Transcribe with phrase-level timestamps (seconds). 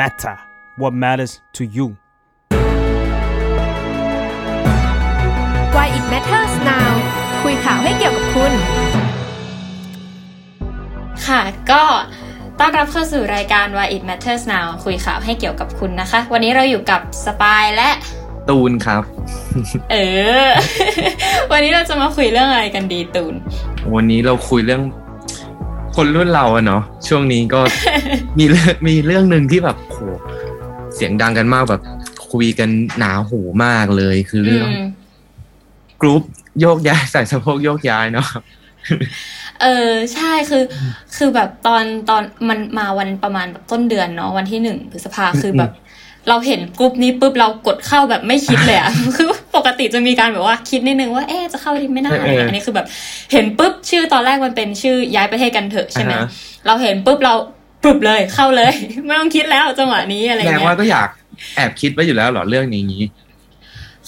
[0.00, 0.36] matter
[0.80, 1.86] what matters to you
[5.74, 6.90] Why it matters now
[7.42, 8.52] คุยข่าวให้เกี่ยวกับคุณ
[11.26, 11.82] ค่ะก็
[12.60, 17.90] ต้อนรับเข้าสู่รายการ Why It Matters Now คุยข่าวให้เกี่ยวกับคุณนะคะ วันนี้เราอยู่กับสปายและ
[18.48, 19.02] ตูนครับ
[19.92, 19.96] เอ
[20.46, 20.48] อ
[21.52, 23.34] วันนี้เราจะมาคุยเรื่องอะไรกันดีตูน
[23.94, 24.82] วันนี้เราคุยเรื่อง
[25.96, 27.60] คนรุ่นเราอะเนาะช่วงนี้ก็
[28.38, 29.98] มีเรื่องมีเรื่องหนึ่งที่แบบโห
[30.94, 31.82] เสียงดังกันมากแบบ
[32.32, 34.70] คุยกันหนาหูมากเลยคือเรื่องม
[36.00, 36.22] กรุ๊ป
[36.60, 38.28] โยกย้ายใส่สะโพกโยกย้ายเนาะ
[39.62, 40.62] เออใช่คือ
[41.16, 45.70] คือแบบตอนตอนมันมาวันประมาณแบบต้นเดือนเนาะวันที่หนึ่งพฤษภาคือแบบ
[46.28, 52.86] เราเห็นกรุ๊ปนี้ปุ๊บเรากดเข้าแบบไม่คิดเลยอะคือปกติจะมีการแบบว่าคิดนิดนึงว่าเอ๊ะจะเข้าดีไม่น่าอะไรเงี้ยอันนี้คือแบบ
[53.32, 56.28] เห็นปุ๊บชื่อตอนแรกมันเป็นชื่อย้ายประเทศกันเถอะใช่ไหมอ่าฮะ
[56.66, 57.34] เราเห็นปุ๊บเรา
[57.84, 58.72] ปุ๊บเลยเข้าเลย
[59.06, 61.08] ไม่ต้องคิดแล้วจังหวะนี้อะไรแสดงเงี้ว่ายก็อยาก
[61.56, 62.84] แอบคิดไว้อยู่แล้วเหรอเรื่องนี้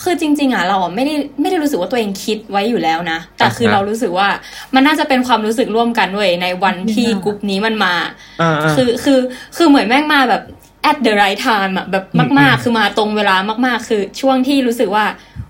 [0.02, 4.28] คือจริง ๆอะเราอะไม่ได้ไม่ได้รู้สึกว่าตัวเองคิดไว้อยู่แล้วนะแต่คืออ่าฮะเรารู้สึกว่า
[4.74, 7.94] มันน่าจะเป็นความรู้สึกร่วมกันเว้ยในวันที่กรุ๊ปนี้มันมา
[8.42, 9.18] อ่าๆคือคือ
[9.56, 10.42] คือเหมือนแม่งมาแบบ
[10.90, 15.04] at the right time อะแบบอืมมากอืมๆคือมาตรงเวลามาก ๆ คือช่วงที่รู้สึกว่า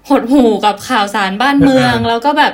[0.09, 2.53] หดหูกับข่าวสารบ้านเมืองเออแล้วก็แบบ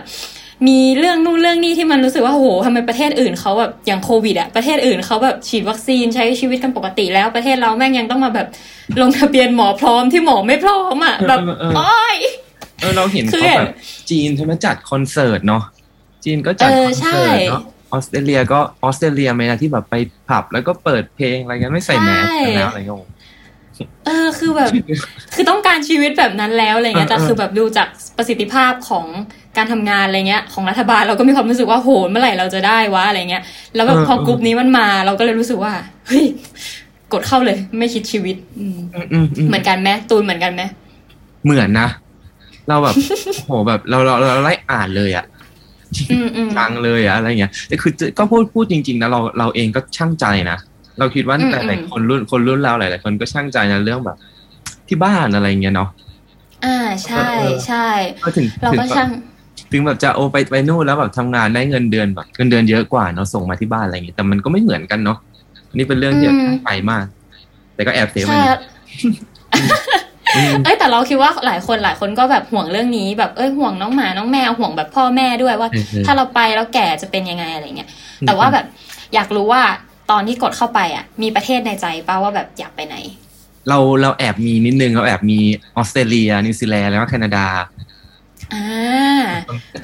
[0.68, 8.46] มีเรื่องนู่นเรื่องนี้ที่มันรู้สึกว่าโหทำไมประเทศอื่นเขาแบบอย่างโควิดอะประเทศอื่นเขาแบบฉีดวัคซีนใช้ชีวิตกันปกติแล้วประเทศเราแม่งยังต้องมาแบบ
[9.00, 12.16] ลงทะเบียนหมอพร้อมที่หมอไม่พร้อมอะแบบเออเออโอ้ย
[12.80, 13.74] เออเราเห็นคือเขาเห็นแบบ
[14.10, 15.62] จีนใช่ไหมจัดคอนเสิร์ตเนาะ
[16.24, 17.62] จีนก็จัดเอคออนใช่เสิร์ตเนาะ
[17.94, 19.94] ออสเตรเลียก็ออสเตรเลียไหมนะที่แบบไป
[20.28, 23.14] ผับแล้วก็เปิดเพลงอะไรเงี้ยไม่ใส่แมสกันแล้วอะไรเงี้ย
[24.06, 24.70] เออคือแบบ
[25.34, 29.06] คือต้องการชีวิตแบบนั้นแล้วอะไรเงี้ยเออแต่คือแบบดูจากประสิทธิภาพของ
[29.56, 33.42] การทำงานอะไรเงี้ยของรัฐบาลเราก็มีความรู้สึกว่าโหเมื่อไหร่เราจะได้วะอะไรเงี้ย
[33.74, 35.72] แล้วแบบพอกรุ๊ปนี้มันมา เราก็เลยรู้สึกว่า
[36.08, 36.24] เฮ้ย
[37.12, 40.62] กดเข้าเลย ไม่คิดชีวิตอืมอืมอืมอืมเหมือนกันไหมตูนเหมือนกันไหม
[41.44, 41.88] เหมือนนะ
[42.68, 42.94] เราแบบ
[43.44, 45.24] โหแบบเราเราเราไล่อ่านเลยอะ
[46.10, 50.58] อืมอืมฟังเลยอะอะไรเงี้ยแต่คือก็พูดพูดจริงๆนะเราเราเองก็ช่างใจนะ
[50.98, 54.16] เราคิดว่าอืมหลายอืมๆคนรุ่นคนรุ่นเราหลายๆคนก็ช่างใจในเรื่องแบบ
[54.88, 55.88] ที่บ้านอะไรเงี้ยเนาะ
[56.64, 57.86] อ่าใช่เออใช่
[58.24, 59.10] ก็ถึงเราถึงก็แบบช่าง
[59.72, 65.18] ถึงแบบจะโอไปไปนู่นแล้วแบบทำงานได้เงินเดือนแบบเงินเดือนเยอะกว่าเนาะส่งมาที่บ้านอะไรเงี้ยแต่มันก็ไม่เหมือนกันเนาะ
[65.68, 67.04] อันนี่เป็นเรื่องที่อืมไปมาก
[67.74, 68.58] แต่ก็แอบเสียไปใช่นะ
[69.52, 69.68] อืม
[70.64, 77.88] เอ้ยแต่เราคิดว่าหลายคนหลายคนก็แบบห่วงเรื่องนี้ แบบเอ้ยห่วงน้องหมาน้องแมวห่วงแบบพ่อแม่ด้วยว่าเออเออถ้าเราไปแล้วแก่จะเป็นยังไงอะไรเงี้ย
[78.26, 78.66] แต่ว่าแบบ
[79.14, 79.62] อยากรู้ว่า
[80.10, 82.96] ตอนที่กดเข้าไปอะ มีประเทศในใจป่าว่าแบบอยากไปไหน
[83.68, 85.38] เราเราแอบมีนิดนึงเราแอบมี
[85.76, 87.46] ออสเตรเลีย นิวซีแลนด์แล้วก็แคนาดา
[88.54, 88.64] อ่า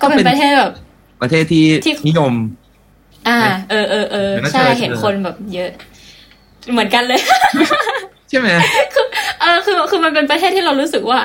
[0.00, 0.72] ก็เป็นประเทศแบบ
[1.22, 2.32] ประเทศที่ที่นิยม
[3.28, 3.38] อ่า
[3.70, 5.70] เออเออเออเดี๋ยวน่าจะใช่เจอเห็นคนแบบเยอะ
[6.72, 7.20] เหมือนกันเลย
[8.28, 8.48] ใช่ไหม
[9.40, 11.18] เออคือคือมันเป็นประเทศที่เรารู้สึกว่า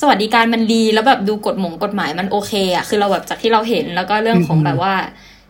[0.00, 4.94] สวัสดิการมันดีแล้วแบบดูกฎหมงกฎหมายมันโอเคอะคือเราแบบจากที่เราเห็นแล้วก็เรื่องของอืมแบบว่า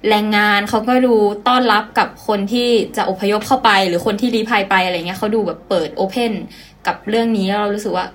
[0.08, 1.14] แรงงานเขาก็ดู
[1.48, 6.32] ต้อนรับกับคนที่จะอพยพเข้าไป หรือคนที่ลี้ภัยไปอะไรเงี้ยเขาดูแบบเปิด open
[6.86, 8.06] กับเรื่องนี้แล้วเรารู้สึกว่า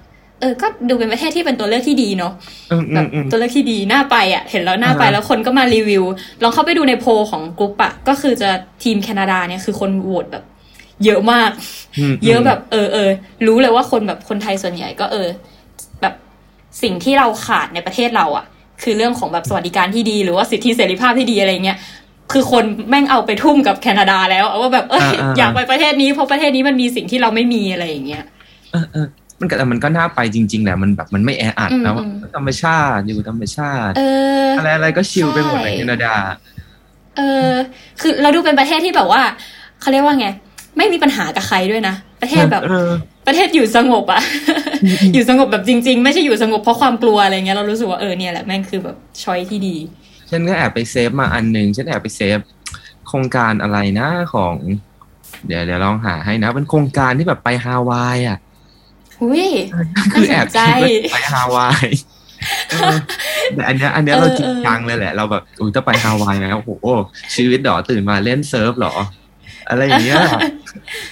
[0.42, 2.34] เออ ก็ดูเป็นประเทศที่เป็นตัวเลือกที่ดีเนาะ
[2.72, 6.04] อืมอืมแบบอืมตัวเลือกที่ดีน่าไปอะ เห็นแล้วน่าไปอ่าฮะแล้วคนก็มารีวิว
[6.44, 8.50] ลองเข้าไปดูในโพลของกรุ๊ปอะก็คือจะ
[8.84, 10.44] ทีมแคนาดาเนี่ยคือคนโหวตแบบ
[11.06, 13.10] เยอะมากเยอะแบบเออเออ
[13.48, 15.28] รู้เลยว่าคนแบบคนไทยส่วนใหญ่ก็เออ
[16.02, 16.14] แบบ
[16.84, 18.46] สิ่งที่เราขาดในประเทศเราอะ
[18.84, 21.78] คือเรื่องของแบบสวัสดิการที่ดีหรือว่าสิทธิเสรีภาพที่ดีอะไรเงี้ย
[22.34, 25.08] คือคนแม่งเอาไปทุ่มกับแคนาดาแล้วว่าแบบเอย
[25.38, 28.24] อยากไปประเทศนี้เพราะประเทศนี้มันมีสิ่งที่เราไม่มีอะไรอย่างเงี้ย
[28.72, 29.08] เออเออ
[29.40, 34.02] มันก็แต่มันก็น่าไปจริง ๆ แหละ มันแบบมันไม่แออัดอืมแล้วอืมธรรมชาติอยู่ธรรมชาติเอ
[34.46, 36.14] ออะไรอะไรก็ชิลไปหมดในใช่แคนาดา
[37.18, 37.52] เออ
[38.02, 39.22] คือเราดูเป็นประเทศที่แบบว่า
[39.82, 40.28] เขาเรียกว่าไง
[40.78, 42.90] ไม่มีปัญหากับใครด้วยนะ ประเทศแบบเออ
[43.28, 44.22] ประเทศอยู่สงบอะ
[45.14, 49.76] อยู่สงบแบบจริง ๆ ไม่ใช่อยู่สงบเพราะความกลัวอะไรเงี้ยเรารู้สึกว่าเออเนี่ยแหละแม่งคือแบบ choice ที่ดี
[50.30, 52.40] ฉันก็แอบไป save มาอันหนึ่งฉันแอบไป save
[53.08, 54.56] โครงการอะไรนะของ
[55.48, 58.38] เดี๋ยวเดี๋ยวลองหาให้นะเป็นโครงการที่แบบไปฮาวายอะ
[59.22, 59.46] อุ้ย
[60.14, 61.88] คือแอบน่าสนใจคิดว่าไปฮาวาย
[62.70, 62.96] เออ
[63.54, 66.70] แต่อันเนี้ยอันเนี้ยเออเราจริงเออจังเลยแหละ เราแบบอุ้ยจะไปฮาวายนะโอ้โห
[67.36, 68.94] ชีวิตดีตื่นมาเล่น surf เหรอ
[69.70, 70.18] อะไรอย่างเงี้ย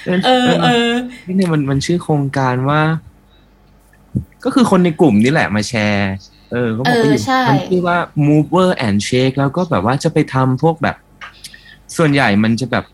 [0.08, 0.92] ล่นเออเออ
[1.26, 2.82] นี่เนี่ยมันมันชื่อโครงการว่า
[4.44, 6.12] ก็คือคนในกลุ่มนี่แหละมาแชร์
[6.52, 7.98] เออก็บอกว่าอยู่เออใช่มันชื่อว่า
[8.28, 10.96] mover and shake แล้วก็แบบว่าจะไปทำพวกแบบ
[11.98, 12.86] ส่วนใหญ่มันจะแบบ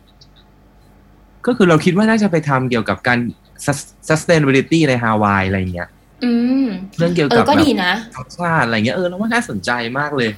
[1.48, 3.20] ก็คือเราคิดว่าน่าจะไปทำเกี่ยวกับการ
[3.66, 5.90] sus- sustainability ในฮาวายอะไรเงี้ย
[6.24, 6.32] อื
[6.64, 6.66] ม
[6.98, 10.30] เรื่องเกี่ยวเอกัอบก็แบบดีนะธรรมชาติอะไรเงี้ยเออเราว่าน่าสนใจมากเลย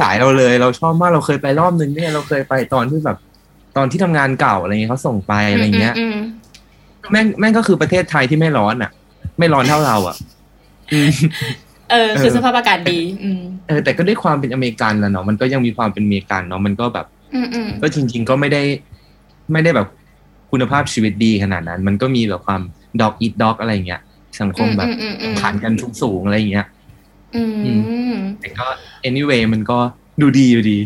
[0.00, 3.18] สายเราเลย เราชอบมากเราเคยไปรอบนึงเนี่ยเราเคยไปตอนที่แบบ
[3.76, 6.16] ตอนที่ทำงานเก่าอะไรเงี้ยเขาส่งไปอะไรเงี้ยอืม
[7.10, 8.90] แม่งแม่งก็คือประเทศไทยที่ไม่ร้อนอะ
[9.38, 10.16] ไม่ร้อนเท่าเราอะ
[10.92, 11.10] อืม
[11.90, 18.62] เออ คือเออสภาพอากาศดีอืมเออแต่ก็ด้วยความเป็นอเมริกันแหละเนาะมันก็ยังมีความเป็นอเมริกันเนาะมันก็แบบอืมอืมก็จริง ๆ ก็ไม่ได้
[19.52, 19.88] ไม่ได้แบบ
[20.50, 22.62] คุณภาพชีวิตดีขนาดนั้น มันก็มีแบบความ
[23.00, 24.00] ดอกอีดด็อกอะไรเงี้ย
[24.40, 25.72] สังคมแบบอืมอืมอืมขันกัน
[26.02, 26.66] สูงๆอะไรเงี้ย
[27.36, 27.42] อื
[28.14, 28.66] มแต่ก็
[29.08, 29.78] anyway มันก็
[30.20, 30.78] ดูดีอยู่ดี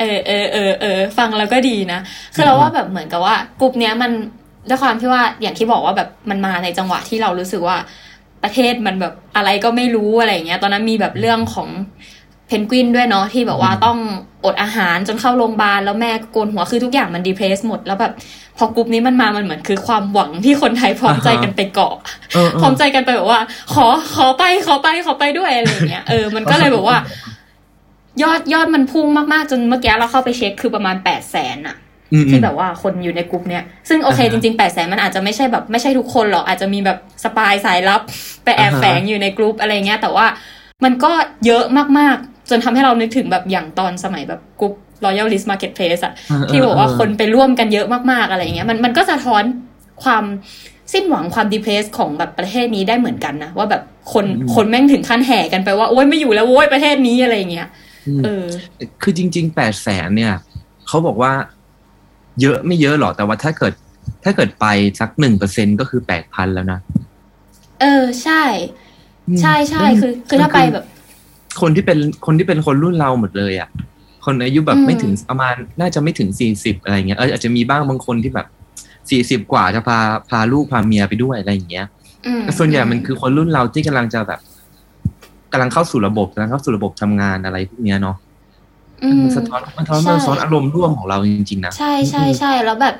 [0.00, 2.00] เออเออเออเออฟังแล้วก็ดีนะ
[2.34, 4.12] คือเราว่าแบบเหมือนกับว่ากลุ่มเนี้ยมัน
[4.68, 7.76] ด้วยความที่ว่าอย่างที่บอกว่าแบบมันมาในจังหวะที่เรารู้สึกว่า
[8.42, 11.68] ประเทศมันแบบอะไรก็ไม่รู้อะไรอย่างเงี้ย ตอนนั้นมีแบบเรื่องของ
[12.48, 13.98] เพนกวินด้วยเนาะที่แบบว่าต้อง
[14.44, 18.12] อดอาหารจนเข้าโรงพยาบาลแล้วแม่ก็โกนหัวคือทุกอย่างมันดีเพรสหมด แล้วแบบ
[18.58, 21.96] พอกลุ่มนี้มันมามันเหมือนคือความหวังที่คนไทยพร้อมใจกันไปเกาะ
[22.34, 23.40] เออเออพร้อมใจกันไปแบบว่า
[23.74, 26.96] ขอขอไปขอไปขอไปด้วยอะไรอย่างเงี้ยเออมันก็เลยแบบว่า
[28.22, 31.76] ยอดยอดมันพุ่งมากๆ จนเมื่อกี้เราเข้าไปเช็คคือประมาณแปดแสนอะ
[32.12, 38.00] อืมที่แบบว่าคนอยู่ในกลุ่มเนี้ย ซึ่งโอเคอ่าจฮะริงๆแปดแสนมันอาจจะไม่ใช่แบบไม่ใช่ทุกคนหรอกอาจจะมีแบบสปายสายลับ
[38.44, 40.26] ไปแอบอ่าฮะแฝงอยู่ในกลุ่มอะไรเงี้ย แต่ว่า
[40.84, 41.12] มันก็
[41.46, 41.64] เยอะ
[41.98, 44.72] มากๆ จนทำให้เรานึกถึงแบบอย่างตอนสมัยแบบกลุ่ม
[45.04, 49.42] Royal List Marketplace อะเออที่บอกว่าเออคนไปร่วมกันเยอะมากๆอะไรเงี้ยมันมันก็สะท้อน
[50.04, 50.24] ความ
[50.92, 53.82] สิ้นหวังความดีเพรสของแบบประเทศนี้ได้เหมือนกันนะว่าแบบ
[54.12, 57.82] คนคนแม่งถึงขั้นแห่กันไปว่าโอ๊ยไม่อยู่แล้วโว้ยประเทศนี้อะไรเงี้ยอืม
[58.24, 58.46] เออ
[59.02, 60.34] คือจริงๆแปดแสนเนี่ย
[60.86, 61.32] เขาบอกว่า
[62.40, 63.72] เยอะไม่เยอะหรอกแต่ว่าถ้าเกิด
[64.24, 64.66] ถ้าเกิดไป
[65.00, 66.78] สักหนึ่งเปอร์เซ็นก็คือแปดพันแล้วนะ
[67.80, 68.42] เออใช่
[69.40, 70.84] ใช่ใช่คือ คือถ้าไปแบบ
[71.60, 73.68] คนที่เป็นคนที่เป็นคนรุ่นเราหมดเลยอะ
[74.24, 78.46] คนอายุแบบอืมไม่ถึงประมาณ น่าจะไม่ถึงสี่สิบอะไรเงี้ยเอออาจจะมีบ้างบางคนที่แบบ
[79.10, 79.98] สี่สิบกว่าจะพา
[80.30, 81.86] พาลูกพาเมียไปด้วยอะไรอย่างเงี้ย
[82.26, 84.40] อืมแต่ส่วนใหญ่มันคือคนรุ่นเราที่กำลังจะแบบ
[85.54, 88.16] กำลังเข้าสู่ระบบกำลังเข้าสู่ระบบทำงานอะไรพวกเนี้ยเนาะ
[89.02, 92.94] อืมมันสะท้อนมันสะท้อนใช่มันสะท้อนอารมณ์ร่วมของเราจริงๆนะ ใช่ใช่ใช่แล้วแบบ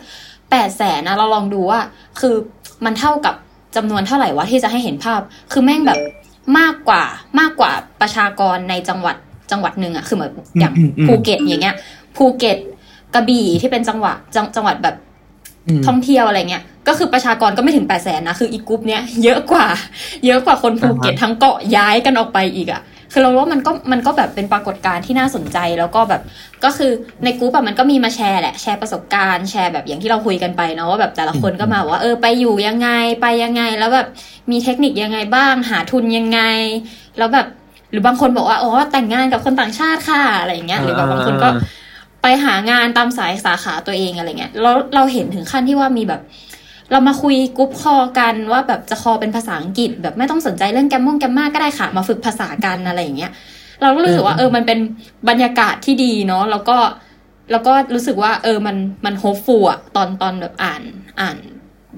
[0.50, 1.80] แปดแสนนะเราลองดูว่า
[2.20, 2.34] คือ
[2.84, 3.34] มันเท่ากับ
[3.76, 5.20] จำนวนเท่าไหร่วะที่จะให้เห็นภาพ
[5.52, 5.98] คือแม่งแบบ
[6.58, 7.02] มากกว่า
[7.40, 7.70] มากกว่า
[8.00, 9.16] ประชากรในจังหวัด
[9.50, 11.76] จังหวัดหนึ่งอะคือเหมือนอย่างอืมอืมภูเก็ตอย่างเงี้ย
[12.16, 12.58] ภูเก็ต
[13.14, 15.13] กระบี่ที่เป็นจังหวัดจังจังหวัดแบบอืม
[15.86, 19.66] ท่องเที่ยวอะไรเงี้ย ก็คือประชากรก็ไม่ถึงแปดแสนนะ คืออีกกรุ๊ปเนี้ยเยอะกว่า
[20.26, 22.82] เยอะกว่าคนภูเก็ตอ่าฮะทั้งเกาะย้ายกันออกไปอีกอะ
[23.12, 26.22] คือเราว่ามันก็มันก็แบบเป็นปรากฏการณ์ที่น่าสนใจแล้วก็แบบ
[26.64, 26.90] ก็คือ
[27.24, 32.88] ในกรุ๊ปอะมันก็มีมาแชร์แหละแชร์ประสบการณ์แชร์แบบอย่างที่เราคุยกันไปเนาะว่าแบบแต่ละคนก็มาว่าเออไปอยู่ยังไง
[33.22, 34.06] ไปยังไง แล้วแบบ
[34.50, 36.40] มีเทคนิคยังไงบ้างหาทุนยังไง
[37.18, 37.46] แล้วแบบ
[37.90, 41.48] หรือบางคนบอกว่าอ๋อแต่งงานกับคนต่างชาติค่ะอะไรอย่างเงี้ยหรือแบบบางคนก็
[42.26, 46.20] ไปหางานตามสายสาขาตัวเองอะไรเงี้ยแล้วเราเห็นถึงขั้นที่ว่ามีแบบ
[46.92, 53.32] เรามาคุยกรุ๊ปคอกันว่าแบบจะคอเป็นภาษาอังกฤษ แบบไม่ต้องสนใจเรื่องแกมมงแกมมาก็ได้ค่ะ มาฝึกภาษากันอะไรอย่างเงี้ย
[53.82, 54.78] เราก็รู้สึกว่าเอเอออมันเป็น
[55.28, 56.76] บรรยากาศที่ดีเนาะแล้วก็
[57.50, 60.82] แล้วก็รู้สึกว่า เออมันมันโฮปฟูอะตอนตอนแบบอ่าน
[61.20, 61.36] อ่าน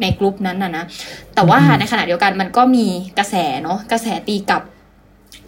[0.00, 0.84] ในกลุ่มนั้นนะนะ
[1.34, 2.86] แต่ว่าในขณะเดียวกันมันก็มี
[3.18, 4.62] กระแสเนาะกระแสตีกลับ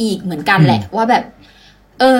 [0.02, 1.24] อีกเหมือนกันแหละ ว่าแบบ
[2.00, 2.18] เออ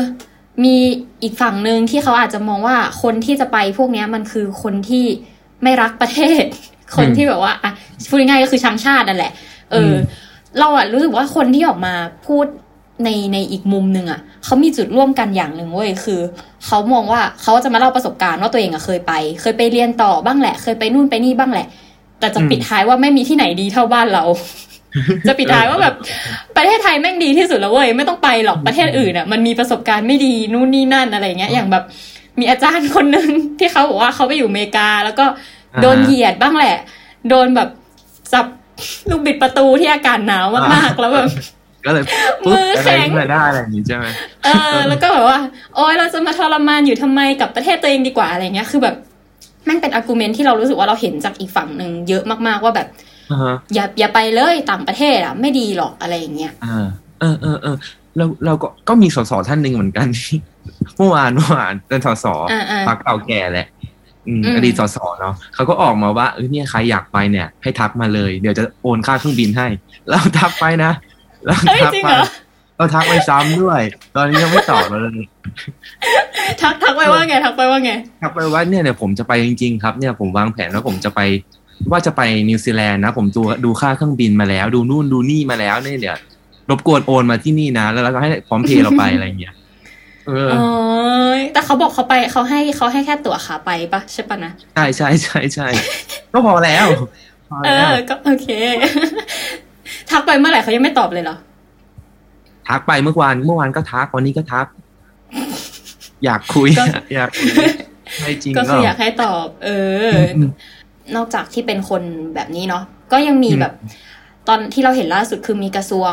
[0.64, 0.76] มี
[1.22, 5.04] อีกฝั่งหนึ่งที่เขาอาจจะมองว่าคนที่จะไปพวกเนี้ยมันคือคนที่
[5.62, 6.44] ไม่รักประเทศ
[6.96, 7.72] คนที่แบบว่าอะ
[8.08, 9.32] พูดง่ายๆก็คือชังชาตินั่นแหละ
[9.70, 9.94] เอออม
[10.58, 11.94] เราอะรู้สึกว่าคนที่ออกมา
[12.26, 12.46] พูด
[13.04, 16.20] ในในอีกมุมหนึ่งอะเขามีจุดร่วมกันอย่างหนึ่งเว้ยคือ
[16.66, 21.66] เขามองว่าเขาจะมาเล่าประสบการณ์ว่าตัวเองอะเคยไป เคยไปเรียนต่อบ้างแหละ เคยไปนู่นไปนี่บ้างแหละ
[22.20, 24.24] แต่จะอืมปิดท้ายว่าไม่มีที่ไหนดีเท่าบ้านเรา
[25.28, 25.94] จะปิดท้ายว่าแบบ
[26.56, 31.84] ประเทศไทยแม่งดีที่สุดแล้วเว้ยไม่ต้องไปหรอกประเทศอื่นอะมันมีประสบการณ์ไม่ดีนู่นนี่นั่นอะไรเงี้ย อย่างแบบ
[32.38, 33.28] มีอาจารย์คนหนึ่ง
[33.58, 35.24] ที่เขาบอกว่าเขาไปอยู่อเมริกา แล้วก็
[35.82, 36.76] โดนอ่าฮะเหยียดบ้างแหละ
[37.28, 37.68] โดนแบบ
[38.32, 38.46] จับ
[39.10, 41.28] ลูกบิดประตูที่อากาศหนาวมากๆแล้วแบบ
[41.86, 42.04] ก็เลย
[42.44, 44.06] ปุ๊บมืออะไรแข็งขึ้นมาได้อะไรอย่างนี้ใช่ไหม
[44.44, 45.38] เออ แล้วก็แบบว่า
[45.74, 48.96] โอ๊ยเราจะมาทรมานอยู่ทำไมกับประเทศตัวเองดีกว่าอะไรเงี้ย คือแบบ
[49.64, 52.88] แม่งเป็น argument ที่เรารู้สึกว่าเราเห็นจากอีกฝั่งหนึ่งเยอะมากๆว่าแบบ
[53.30, 56.86] อ่าฮะอย่าอย่าไปเลยต่างประเทศอะ ไม่ดีหรอกอะไรอย่างเงี้ยอ่า
[57.20, 57.76] เออเออเออ
[58.16, 60.38] เราเราก็ก็มีสสท่านหนึ่งเหมือนกันที่
[60.96, 63.66] เมื่อวานเมื่อวานเป็นสสอ่าอ่าพรรคเก่าแก่แหละ
[64.26, 69.66] อืมอืมอดีตสสเนาะเขาก็ออกมาว่าเออเนี่ยใครอยากไปเนี่ย ให้ทักมาเลย เดี๋ยวจะโอนค่าเครื่องบินให้
[70.08, 70.92] แล้วทักไปนะ
[71.44, 72.28] แล้วเฮ้ยทักจริงไปเหรอ
[72.76, 73.80] เราทักไปซ้ำด้วย
[74.16, 75.26] ตอนนี้ยังไม่ตอบมาเลย
[76.62, 77.92] ทักทักไปว่าไงทักไปว่าไง
[78.22, 81.20] ทักไปว่าเนี่ยเดี๋ยวผมจะไปจริง ๆ ครับเนี่ยผมวางแผนว่าผมจะไป
[81.90, 86.18] ว่าจะไปนิวซีแลนด์นะ ผมดูดูค่าเครื่องบินมาแล้ว ดูนู่นดูนี่มาแล้วเนี่ยเดี๋ยว
[86.70, 89.54] รบกวนโอนมาที่นี่นะ แล้วเราก็ให้พร้อมเพย์เราไปอะไรอย่างเงี้ย
[90.26, 90.56] เออเอ
[91.38, 95.68] ยแต่เขาบอกเขาไปเขาให้เขาให้แค่ตั๋วขาไปปะใช่ปะนะใช่ใช่ใช่ใช่
[96.32, 96.86] ก็พอแล้ว
[97.48, 98.48] พอเอแล้วอก็โอเค
[100.10, 101.36] ทักไปเมื่อไหร่เขายังไม่ตอบเลยเหรอ
[102.68, 104.66] ทักไปเมื่อวานเมื่อวานก็ทักวันนี้ก็ทัก
[106.24, 107.54] อยากคุยก็อยากคุย
[108.22, 109.68] ไม่จริงก็คือหรอยากให้ตอบ เอ
[110.14, 110.50] ออม
[111.16, 112.02] นอกจากที่เป็นคน
[112.34, 113.74] แบบนี้เนาะก็ยังมีอืมแบบ
[114.48, 116.12] ตอนที่เราเห็นล่าสุดคือมีกระทรวง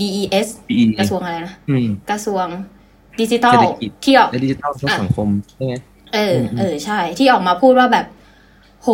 [0.00, 2.46] DES ปีกระทรวงอะไรนะอืมกระทรวง
[3.20, 5.74] ดิจิทัลเศรษฐกิจที่ออกและดิจิทัลเพื่อสังคมใช่ไหม
[6.14, 8.06] เอออมเออใช่ ที่ออกมาพูดว่าแบบ
[8.82, 8.88] โห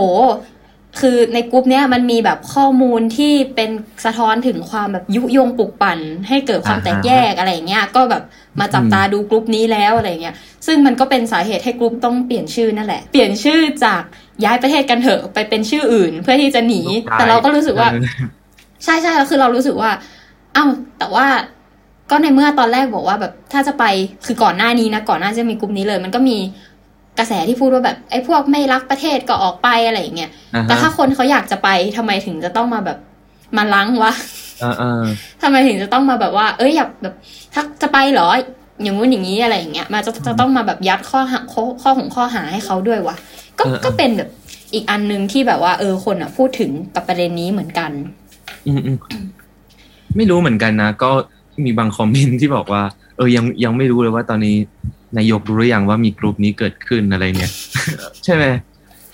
[1.01, 3.71] คือในกลุ่มเนี้ยมันมีแบบข้อมูลที่เป็น
[4.05, 5.99] สะท้อนถึงความแบบยุยงปลุกปั่น
[6.29, 8.23] ให้เกิดความแตกแยกอะไรอย่างเงี้ย ก็แบบ
[8.61, 10.35] มาจับตาดูกลุ่มนี้แล้วอะไรเงี้ย
[10.67, 14.03] ซึ่งมันก็เป็นสาเหตุให้กลุ่มต้องเปลี่ยนชื่อนั่นแหละ เปลี่ยนชื่อจาก
[14.45, 16.81] ย้ายประเทศกันเถอะไปเป็นชื่ออื่น เพื่อที่จะหนี
[17.13, 18.03] แต่เราก็รู้สึกว่าเออ
[18.85, 19.91] ใช่ใช่แล้วคือเรารู้สึกว่า
[20.55, 20.65] เอ้า
[20.99, 21.27] แต่ว่า
[22.11, 23.85] ก็ในเมื่อตอนแรกบอกว่าแบบถ้าจะไป
[24.27, 26.37] คือก่อนหน้านี้นะก่อนหน้าจะมีกลุ่มนี้เลย มันก็มี
[27.19, 32.99] กระแสที่พูดว่าแบบไอ้พวกไม่รักประเทศก็ออกไปอะไรอย่างเงี้ยอ่าแต่ฮะถ้าคนเขาอยากจะไปทำไมถึงจะต้องมาแบบ
[33.57, 34.13] มาล้างวะ
[34.65, 35.03] อ่าอ่า
[35.43, 37.15] ทำไมถึงจะต้องมาแบบว่า เอ้ยอยากแบบ
[37.55, 38.29] ถ้าจะไปเหรอ
[38.83, 43.17] อย่างงู้นอย่างนี้อะไรอย่างเงี้ยมาจะจะต้องมาแบบยัดข้อหาข้อข้อของข้อหาให้เขาด้วยวะ
[43.59, 44.31] ก็ก็เป็นแบบ
[44.75, 47.91] อีกอันหนึ่งที่แบบว่า เออคนอะพูดถึงกับประเด็นนี้เหมือนกัน
[48.67, 48.97] อืมอืม
[50.17, 51.11] ไม่รู้เหมือนกันนะ ก็
[51.65, 52.83] มีบาง comment ที่บอกว่า
[53.17, 54.57] เออยังยังไม่รู้เลยว่าตอนนี้
[55.19, 57.53] นายกรู้หรือยังว่ามีกลุ่มนี้เกิดขึ้นอะไรเนี่ย
[58.25, 58.45] ใช่ไหม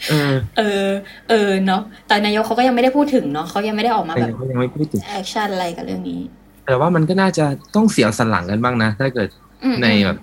[0.08, 0.86] เออ เออ
[1.28, 6.20] เออเนาะแต่นายกเขาก็ยังไม่ได้พูดถึงเนาะเขายังไม่ได้ออกมาแต่แบบยังยังไม่พูดถึง action อะไรกับเรื่องนี้
[6.66, 7.44] แต่ว่ามันก็น่าจะ
[7.74, 9.47] ต้องเสียวสันหลังกันบ้างนะ ถ้าเกิดอืม
[9.82, 10.18] ในแบบ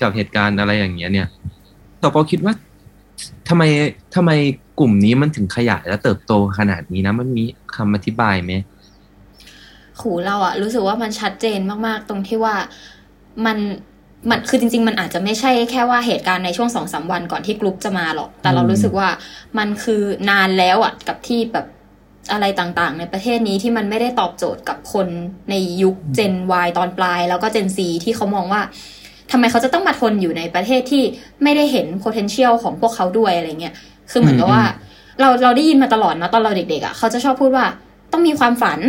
[0.00, 1.28] กับเหตุการณ์อะไรอย่างเงี้ยเนี่ย
[2.02, 2.54] ต่อปอคิดว่า
[3.48, 3.62] ทำไม
[4.14, 4.30] ทำไม
[4.80, 7.44] กลุ่มนี้มันถึงขยายและเติบโตขนาดนี้นะ มันมี
[7.74, 8.52] คำอธิบายไหม
[10.00, 12.54] ขู่เราอะรู้สึกว่ามันชัดเจนมากๆ ตรงที่ว่า
[13.46, 13.58] มัน
[14.30, 19.08] มันคือจริง ๆ มันอาจจะไม่ใช่แค่ว่าเหตุการณ์ในช่วงสองสามวันก่อนที่กรุ๊ปจะมาหรอก แต่เราอืมรู้สึกว่า
[19.58, 21.66] มันคือนานแล้วอะกับที่แบบ
[22.32, 25.06] อะไรต่างๆ ในประเทศนี้ที่มันไม่ได้ตอบโจทย์กับคน
[25.50, 26.34] ในยุค Gen
[26.64, 28.62] Y ตอนปลาย แล้วก็ Gen Z ที่เขามองว่า
[29.30, 31.02] ทำไมเขาจะต้องมาทนอยู่ในประเทศที่
[31.42, 33.74] ไม่ได้เห็น potential ของพวกเขาด้วยอะไรเงี้ย
[34.10, 34.62] คือเหมือนกับว่า
[35.20, 37.66] เราเราได้ยินมาตลอดนะตอนเราเด็กๆอะ่ะเขาจะชอบพูดว่า
[38.12, 38.80] ต้องมีความฝัน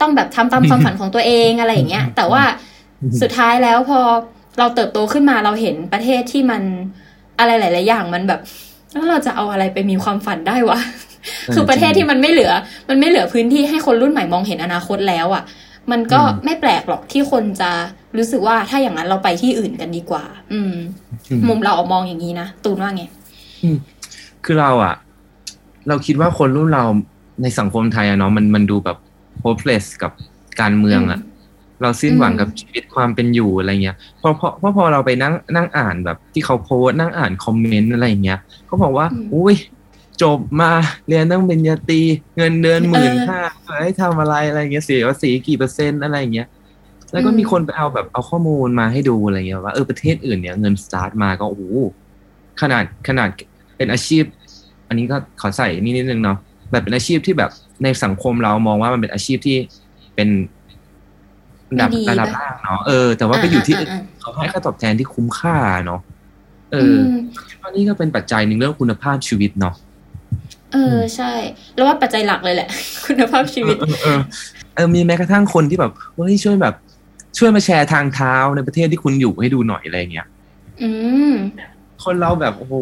[0.00, 2.42] ต้องแบบทำตามความฝันของตัวเองอะไรอย่างเงี้ย แต่ว่า
[3.20, 4.00] สุดท้ายแล้วพอ
[4.58, 6.62] เราเติบโตขึ้นมาเราเห็นประเทศที่มัน
[7.38, 8.40] อะไรหลาย ๆ อย่างมันแบบ
[8.92, 10.78] แล้วเราจะเอาอะไรไปมีความฝันได้วะ
[11.54, 12.52] คือประเทศที่มันไม่เหลือ
[12.88, 15.44] มันไม่เหลือพื้นที่ให้คนรุ่นใหม่มองเห็นอนาคตแล้วอะ่ะ
[15.90, 17.70] มันก็อืมไม่แปลกหรอกที่คนจะ
[18.16, 20.74] รู้สึกว่าถ้าอย่างนั้นเราไปที่อื่นกันดีกว่า อืม
[21.30, 23.02] อืมมุมเราเอามองอย่างนี้นะตูนว่าไง
[24.44, 24.94] คือเราอะ
[25.88, 26.84] เราคิดว่าคนรุ่นเรา
[27.42, 28.96] ในสังคมไทยอะเนาะมันมันดูแบบ
[29.44, 30.12] hopeless กับ
[30.60, 31.20] การเมืองอะ
[31.82, 39.54] เราสิ้นหวังกับชีวิตความเป็นอยู่อะไรเงี้ยพอพอพอพอเราไปนั่งนั่งอ่านแบบที่เขาโพสต์นั่งอ่านคอมเมนต์อะไรเงี้ยเขาบอกว่าอืมอุ้ย
[40.22, 40.70] จบมา
[41.08, 42.00] เรียนต้องเป็นญาตรี
[42.36, 43.40] เงินเดือนหมื่นเออห้า
[43.82, 46.48] ให้ทำอะไรอะไรเงี้ยเสียภาษีกี่เปอร์เซ็นต์อะไรเงี้ย
[47.12, 51.62] แล้วก็อืมมีคนไปเอาแบบเอาข้อมูลมาให้ดูอะไรเงี้ยว่าเออประเทศอื่นเนี่ยเงินสตาร์ทมาก็โอ้โห
[52.60, 53.28] ขนาดขนาด
[53.76, 54.24] เป็นอาชีพ
[54.88, 56.38] อันนี้ก็ขอใส่นี่นิดนึงเนาะ
[56.70, 57.50] แบบเป็นอาชีพที่แบบ
[57.82, 59.56] ในสังคมเรามองว่ามันเป็นอาชีพที่
[60.14, 60.28] เป็น
[61.72, 65.56] ระดับไม่ดีระดับปะล่างเนาะเออแต่ว่าไปอยู่ที่อื่นอ่าเขาให้ค่าตอบแทนที่คุ้มค่า
[65.86, 66.00] เนาะ
[66.72, 67.00] เออือม
[67.48, 69.74] คิดว่านี่ก็เป็นปัจจัยหนึ่งเรื่องคุณภาพชีวิตเนาะ
[70.72, 71.32] เออใช่
[71.74, 72.68] แล้วว่าปัจจัยหลักเลยแหละ
[73.04, 74.20] คุณภาพชีวิต เออเออ
[74.74, 76.74] เออมีแม้กระทั่งคนที่แบบเฮ้ยช่วยแบบ
[77.38, 80.26] ช่วยมาแชร์ทางเท้าในประเทศที่คุณอยู่ให้ดูหน่อยอะไรเงี้ย
[80.82, 80.90] อื
[81.30, 81.32] ม
[82.04, 82.74] คนเราแบบโอ้โห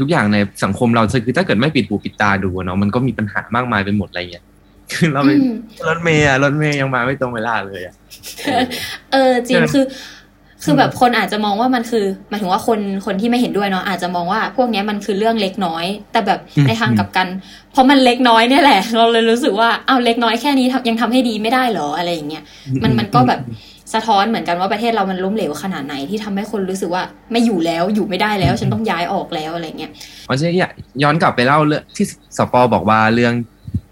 [0.00, 4.44] ทุกอย่างในสังคมเราคือถ้าเกิดไม่ปิดหูปิดตาดูอะเนาะมันก็มีปัญหามากมายไปหมดอะไรเงี้ย
[4.92, 5.54] คือเราไปอืม
[5.88, 7.94] รถเมย์อะรถเมย์ยังมาไม่ตรงเวลาเลยอะ
[9.12, 9.84] เออจริงใช่ไหมคือ
[10.64, 17.26] คือมแบบคนอาจจะมองว่ามันคือหมายถึงว่าคนคนที่ไม่เห็นด้วยเนาะอาจจะมองว่าพวกเนี้ยมันคือเรื่องเล็กน้อย แต่แบบอืมในทางกลับกัน
[17.72, 22.42] เพราะมันเล็กน้อยเนี่ยแหละ เราเลยรู้สึกว่าเอาเล็กน้อยแค่นี้ทำยังทำให้ดีไม่ได้เหรออะไรอย่างเงี้ย
[22.82, 23.40] มันมันก็แบบ
[23.94, 27.02] สะท้อนเหมือนกันว่าประเทศเรามันล้มเหลวขนาดไหนที่ทำให้คนรู้สึกว่า
[27.32, 29.90] ไม่อยู่แล้วอยู่ไม่ได้แล้วฉันต้องย้ายออกแล้วอะไรเงี้ย
[30.26, 30.56] เพราะฉะนั้น
[31.02, 33.32] ย้อนกลับไปเล่าเรื่องที่สปอบอกว่าเรื่อง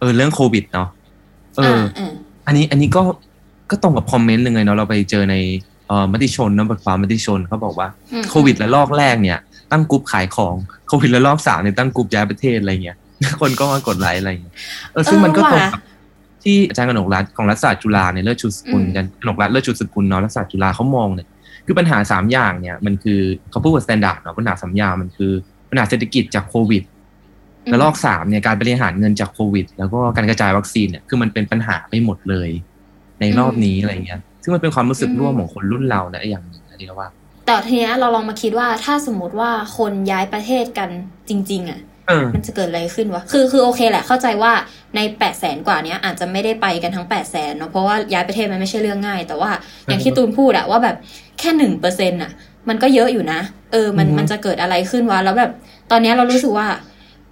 [0.00, 0.88] เออเรื่องโควิดเนาะ
[1.56, 2.12] เออออ่า
[2.46, 3.02] อันนี้อันนี้ก็
[3.70, 5.69] ก็ตรงกับคอมเมนต์หนึ่งเลยเนาะเราไปเจอในเอ่อ
[6.12, 9.38] มติชนนะบทความมติชนเขาบอกว่าอืมโควิดระลอกแรกเนี่ย
[9.72, 10.54] ตั้งกลุ่มขายของ
[10.88, 12.96] โควิดระลอกสามเนี่ยตั้งกลุ่มย้ายประเทศอะไรเงี้ย
[13.40, 14.54] คนก็มากดไลค์อะไรเงี้ย
[14.92, 15.80] เออซึ่งมันก็ตรงกับ
[16.44, 21.28] ที่อาจารย์กนกรัตน์ของรัฐศาสตร์จุฬาเนี่ยเลิศชูสกุลกันกนกรัตน์เลิศชูสกุลเนาะรัฐศาสตร์จุฬาเขามองเนี่ย
[21.66, 23.20] คือปัญหาสามอย่างเนี่ยมันคือ
[23.50, 25.32] เขาพูดว่า Standard เนาะปัญหาสามอย่างมันคือ
[25.70, 32.50] ปัญหาเศรษฐกิจจากโควิดระลอกสามเนี่ยการบริหารเงินจากโควิด แล้วก็การกระจายวัคซีนเนี่ยคือมันเป็นปัญหาไปหมดเลย
[33.20, 37.08] ในรอบนี้อะไรเงี้ย ซึ่งมันเป็นความรู้สึกร่วมของคนรุ่นเรานะอย่างหนึ่งนะที่เราว่า
[37.46, 40.90] แต่ทีเนี้ยเราลองมาคิดว่าถ้าสมมติว่าคนย้ายประเทศกัน
[41.28, 44.52] จริง ๆ อะเออมันจะเกิดอะไรขึ้นวะ คือคือโอเคแหละ เข้าใจว่า
[44.96, 49.50] ในแปดแสนกว่าเนี้ยอาจจะไม่ได้ไปกันทั้งแปดแสนเนาะ เพราะว่าย้ายประเทศมันไม่ใช่เรื่องง่าย แต่ว่า
[49.86, 50.96] อย่างที่ตูนพูดอะว่าแบบ
[51.38, 52.32] แค่หนึ่งเปอร์เซ็นต์อะ
[52.68, 53.40] มันก็เยอะอยู่นะ
[53.72, 55.50] เออ มันอือฮึมันจะเกิดอะไรขึ้นวะ แล้วแบบ
[55.90, 56.66] ตอนเนี้ยเรารู้สึกว่า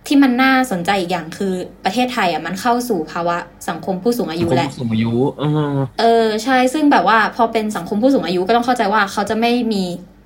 [0.09, 1.53] ที่มันน่าสนใจอีกอย่างคือ
[1.85, 3.37] ประเทศไทยอะมันเข้าสู่ภาวะ
[3.69, 9.83] สังคมผู้สูงอายุคนแล้วผู้สูงอายุเออเออใช่ซึ่งแบบว่าพอเป็นสังคมผู้สูงอายุก็ต้องเข้าใจว่าเขาจะไม่มี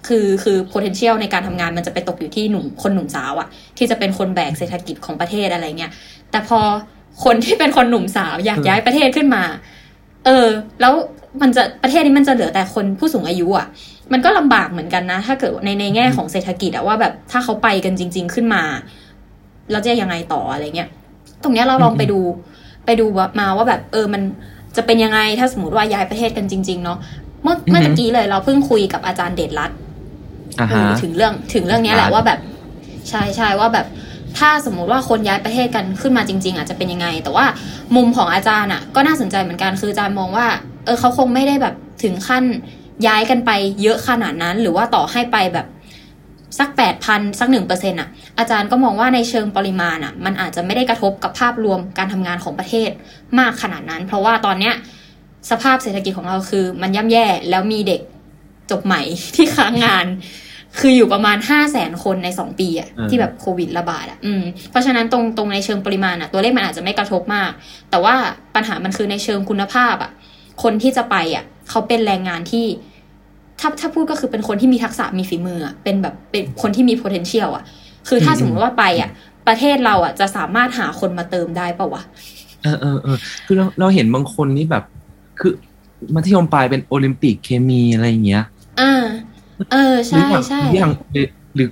[0.09, 3.49] คือคือ potential ในการทำงานมันจะไปตกอยู่ที่หนุ่มคนหนุ่มสาวอะ
[3.79, 5.93] ที่จะเป็นคนแบกเศรษฐกิจของประเทศอะไรเงี้ย
[6.31, 6.61] แต่พอ
[7.25, 9.43] คนที่เป็นคนหนุ่มสาวอยากย้ายประเทศขึ้นมา
[10.27, 10.47] เออ
[10.81, 10.93] แล้ว
[11.43, 13.67] มันจะประเทศนี้มันจะเหลือแต่คนผู้สูงอายุอะ
[14.12, 18.62] มันก็ลำบากเหมือนกันนะ ถ้าเกิดในในแง่ของเศรษฐกิจอะว่าแบบถ้าเขาไปกันจริง ๆ ขึ้นมา
[19.73, 20.88] เราจะยังไงต่ออะไรเงี้ย
[21.42, 22.21] ตรงเนี้ยเราลองไปดู
[22.87, 23.07] ไปดู
[23.40, 24.23] มาว่าแบบเออมัน
[24.76, 26.99] จะเป็นยังไงถ้าสมมติว่าย้ายประเทศกันจริง ๆ เนาะ
[27.42, 29.78] เมื่อเมื่อตะกี้เลยเราเพิ่งคุยกับอาจารย์เดชรัตน์
[30.59, 32.38] อ่าเอฮะอถึงเรื่องถึงเรื่องเนี้ยแหละรัฐว่าแบบ
[33.09, 33.87] ใช่ใช่ว่าแบบ
[34.38, 37.47] ถ้าสมมุติว่าคนย้ายประเทศกันขึ้นมาจริง ๆ อาจจะเป็นยังไง แต่ว่า
[37.97, 40.47] มุมของอาจารย์อะ ก็น่าสนใจเหมือนกันคืออาจารย์มองว่า
[40.85, 42.45] เออเขาคงไม่ได้แบบถึงขั้น
[43.07, 43.50] ย้ายกันไป
[43.83, 45.66] เยอะขนาดนั้น หรือว่าต่อให้ไปแบบ
[46.59, 52.90] สักแปดพันสักหนึ่งเปอร์เซ็นต์อะอาจารย์ก็มองว่าในเชิงปริมาณอะมันอาจจะไม่ได้กระทบกับภาพรวมการทำงานของประเทศ
[53.38, 54.75] มากขนาดนั้น เพราะว่าตอนเนี้ย
[55.50, 58.00] สภาพเศรษฐกิจของเราคือ มันย่ำแย่แล้วมีเด็ก
[58.71, 59.02] จบใหม่
[59.35, 60.06] ที่ค้างงาน
[60.78, 67.50] คืออยู่ประมาณห้าแสนคนในสองปีอะอืมที่แบบโควิดระบาดอะอืมเพราะฉะนั้นตรงตรงในเชิงปริมาณอะตัวเลขมันอาจจะไม่กระทบมาก
[67.90, 68.14] แต่ว่า
[68.54, 70.12] ปัญหามันคือในเชิงคุณภาพอะ
[70.62, 72.66] คนที่จะไปอะเขาเป็นแรงงานที่
[73.62, 77.64] ถ้าถ้าพูดก็คือเป็นคนที่มีทักษะมีฝีมืออะเป็นแบบเป็นคนที่มี potential อะ
[78.09, 79.11] คือถ้าอืมสมมติว่าไปอะ
[79.49, 82.02] ประเทศเราอะจะสามารถหาคนมาเติมได้ปะวะ
[82.62, 84.85] เออเออเออคือเราเราเห็นบางคนนี่แบบ
[85.40, 85.52] คือ
[86.14, 88.45] มัธยมปลายเป็นโอลิมปิกเคมีอะไรอย่างเงี้ย
[88.81, 89.02] อ่า
[89.73, 91.69] เออหรือใช่อย่างใช่หรืออย่างหรือหรือ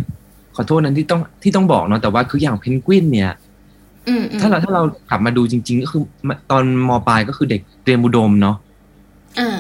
[0.57, 3.33] ขอโทษนั้นที่ต้องที่ต้องบอกเนาะแต่ว่าคืออย่างเพนกวินเนี่ย
[4.09, 6.03] อืมอืมถ้าเราถ้าเรากลับมาดูจริง ๆ ก็คือ
[6.51, 8.57] ตอนมปลายก็คือเด็กเตรียมอุดมเนาะ
[9.39, 9.59] อ่า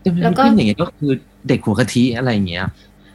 [0.00, 1.12] แต่เพแล้นวก็กวินอย่างเงี้ยก็คือ
[1.48, 2.66] เด็กหัวกะทิอะไรอย่างเงี้ย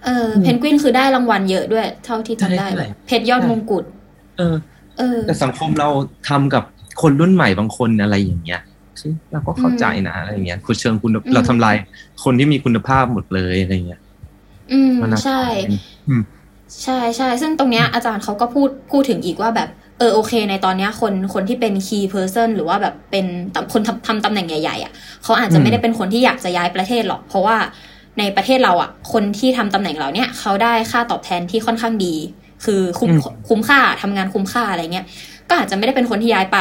[0.06, 3.84] เออ เพนกวินคือได้รางวัลเยอะด้วย เท่าที่จำได้ใช่ใช่เพชรยอดมงกุฎ
[4.38, 4.56] เออ
[4.98, 5.90] เออ แต่สังคมเรา
[6.30, 6.64] ทำกับ
[7.02, 8.62] คนรุ่นใหม่บางคนอะไรอย่างเงี้ย
[9.02, 11.76] ซึ่งเราก็เข้าใจนะอะไรอย่างเงี้ยคุณเชิงคุณอืมเราทำลาย
[12.24, 14.02] คนที่มีคุณภาพหมดเลยอะไรเงี้ย
[14.72, 15.42] อืมมันน่าใช่
[16.10, 16.22] อืม
[16.84, 24.92] ใช่ใช่ ซึ่งตรงเนี้ยอาจารย์เขาก็พูดพูดถึงอีกว่าแบบ เออโอเค ในตอนเนี้ยคนคนที่เป็น key person หรือว่าแบบเป็นตำคนทำทำตำแหน่งใหญ่ๆอะ
[25.24, 27.58] เขาอาจจะไม่ได้เป็นคนที่อยากจะย้ายประเทศหรอก เพราะว่า
[28.20, 32.16] ในประเทศเราอะ คนที่ทำตำแหน่งเหล่าเนี้ยเขาได้ค่าตอบแทนที่ค่อนข้างดี
[32.66, 35.06] คือคุ้มอืมคุ้มค่าทำงานคุ้มค่าอะไรเงี้ย
[35.50, 36.58] ก็อาจจะไม่ได้เป็นคนที่ย้ายไป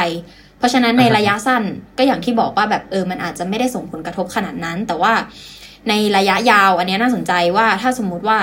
[0.57, 1.63] เพราะฉะนั้นในอ่าฮะระยะสั้น
[1.97, 5.13] ก็อย่างที่บอกว่าแบบเออมันอาจจะไม่ได้ส่งผลกระทบขนาดนั้น แต่ว่า
[5.89, 8.39] ในระยะยาวอันเนี้ยน่าสนใจว่าถ้าสมมุติว่า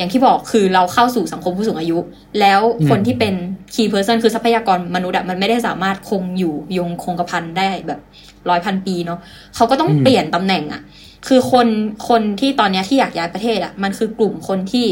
[0.00, 1.98] อย่างที่บอกคือเราเข้าสู่สังคมผู้สูงอายุ
[2.40, 2.60] แล้ว
[2.90, 3.34] คนที่เป็น
[3.74, 8.00] key person คือทรัพยากรมนุษย์อะมันไม่ได้สามารถคงอยู่ยงคงกระพันได้แบบ
[8.48, 9.18] ร้อยพันปีเนาะ
[9.54, 10.82] เขาก็ต้องอืมเปลี่ยนตำแหน่งอะ
[11.28, 11.68] คือคน
[12.08, 14.86] คนที่ตอนเนี้ยที่อยากย้ายประเทศอะมันคือกลุ่มคนที่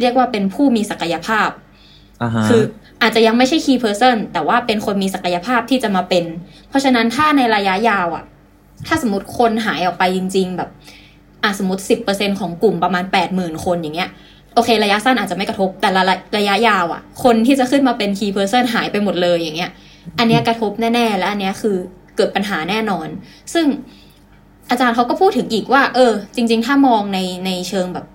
[0.00, 1.48] เรียกว่าเป็นผู้มีศักยภาพ
[2.22, 2.62] อ่าฮะคือ
[3.02, 6.24] อาจจะยังไม่ใช่ key person แต่ว่าเป็นคนมีศักยภาพที่จะมาเป็น
[6.68, 8.24] เพราะฉะนั้นถ้าในระยะยาวอะ
[8.86, 10.70] ถ้าสมมติคนหายออกไปจริง ๆ แบบ
[11.42, 14.10] อะสมมติสิบเปอร์เซ็นของกลุ่มประมาณแปดหมื่นคนอย่างเงี้ย
[14.54, 16.02] โอเค ระยะสั้นอาจจะไม่กระทบ แต่ละ
[16.38, 19.70] ระยะยาวอะ คนที่จะขึ้นมาเป็น key person หายไปหมดเลยอย่างเงี้ย
[20.18, 21.76] อันเนี้ยกระทบแน่ ๆ และอันเนี้ยคือ
[22.16, 23.08] เกิดปัญหาแน่นอน
[23.54, 23.66] ซึ่ง
[24.70, 28.06] อาจารย์เขาก็พูดถึงอีกว่า เออ จริง ๆ ถ้ามองในในเชิงแบบ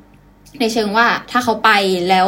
[0.60, 1.70] ในเชิงว่าถ้าเขาไป
[2.10, 2.28] แล้ว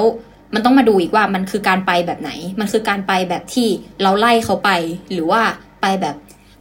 [0.53, 3.67] มันต้องมาดูอีกว่ามันคือการไปแบบไหน มันคือการไปแบบที่
[4.01, 4.69] เราไล่เขาไป
[5.11, 5.41] หรือว่า
[5.81, 6.15] ไปแบบ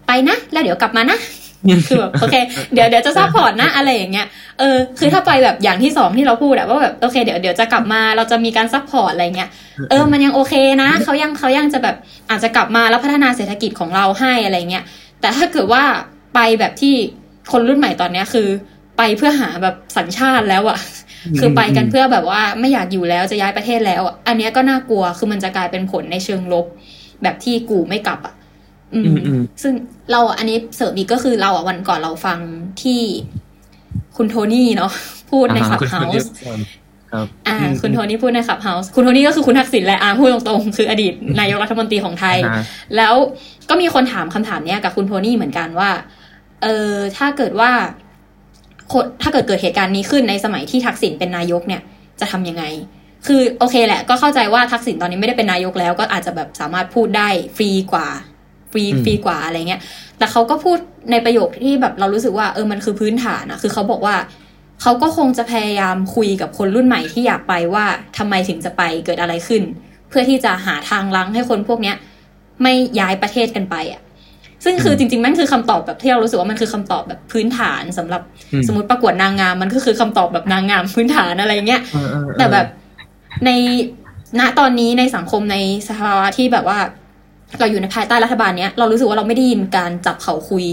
[0.06, 1.18] ไปนะ แล้วเดี๋ยวกลับมานะ
[1.88, 2.36] คือแบบโอเค
[2.74, 4.26] เดี๋ยวเดี๋ยวจะ support นะอะไรอย่างเงี้ย
[4.58, 9.50] เออคือถ้าไปแบบอย่างที่สองที่เราพูดอะว่าแบบโอเคเดี๋ยวเดี๋ยวจะกลับมาเราจะมีการ support อะไรเงี้ย
[9.90, 11.96] เออมันยังโอเคนะเขายังเขายังจะแบบ
[12.30, 14.84] อาจจะกลับมาแล้วพัฒนาเศรษฐกิจของเราให้อะไรเงี้ย
[15.20, 15.82] แต่ถ้าเกิดว่า
[16.34, 16.94] ไปแบบที่
[17.52, 18.48] คนรุ่นใหม่ตอนเนี้ยคือ
[18.98, 20.78] ไปเพื่อหาแบบสัญชาติแล้วอะ
[21.38, 26.66] คือไปกันเพื่อแบบว่าไม่อยากอยู่แล้วจะย้ายประเทศแล้วอะอันเนี้ยก็น่ากลัวคือมันจะกลายเป็นผลในเชิงลบ
[27.22, 28.35] แบบที่กูไม่กลับอะอือืมมอืม
[29.62, 29.72] ซึ่ง
[30.12, 32.38] เราอะอันนี้เสริมอีกก็คือเราอะวันก่อนเราฟัง
[32.82, 33.00] ที่
[34.16, 34.92] คุณโทนี่เนาะ
[35.30, 36.58] พูดในอ่าขับคุณเฮาคุณเรียส์กก่อน
[37.12, 42.62] ครับอ่าอืมคุณโทนี่พูดในขับเฮาส์คุณโทนี่ก็คือคุณทักษิณแหละอ่าพูดตรงๆ คืออดีตนายกรัฐมนตรีของไทยอ่า
[42.96, 43.14] แล้ว
[43.68, 45.90] ก็มีคนถามคำถามเนี้ยกับคุณโทนี่เหมือนกันว่า
[46.62, 47.70] เออถ้าเกิดว่า
[48.92, 51.82] คนถ้าเกิดเกิดเหตุการณ์นี้ขึ้นในสมัยที่ทักษิณเป็นนายกเนี่ย
[52.20, 52.64] จะทำยังไง
[53.26, 58.06] คือโอเคแหละ ก็เข้าใจว่าทักษิณตอนนี้ไม่ได้เป็นนายกแล้ว ก็อาจจะแบบสามารถพูดได้ฟรีกว่า
[58.72, 59.80] ฟรีอืมฟรีกว่าอะไรเงี้ย
[60.18, 60.78] แต่เขาก็พูด
[61.10, 64.16] ในประโยคที่แบบเรารู้สึกว่าเออมันคือพื้นฐานอะคือเขาบอกว่า
[64.82, 67.84] เขาก็คงจะพยายามคุยกับคนรุ่นใหม่ที่อยากไปว่า
[68.18, 69.62] ทำไมถึงจะไปเกิดอะไรขึ้น
[70.08, 71.96] เพื่อที่จะหาทางลังให้คนพวกเนี้ย
[72.62, 74.02] ไม่ย้ายประเทศกันไปอะ
[74.64, 82.66] ซึ่งคือจริงๆมันคือคำตอบแบบที่เรารู้สึกว่ามันคือคำตอบแบบพื้นฐานสำหรับอืมสมมติประกวดนางงามมันก็คือคำตอบแบบนางงามพื้นฐานอะไรเงี้ยเออเออเออแต่แบบ
[83.46, 83.50] ใน
[84.38, 85.56] ณตอนนี้ในสังคมใน
[85.88, 86.78] สภาวะที่แบบว่า
[87.58, 90.66] เราอยู่ในภายใต้รัฐบาลเนี้ยเรารู้สึกว่าเราไม่ได้ยินการจับเขาคุย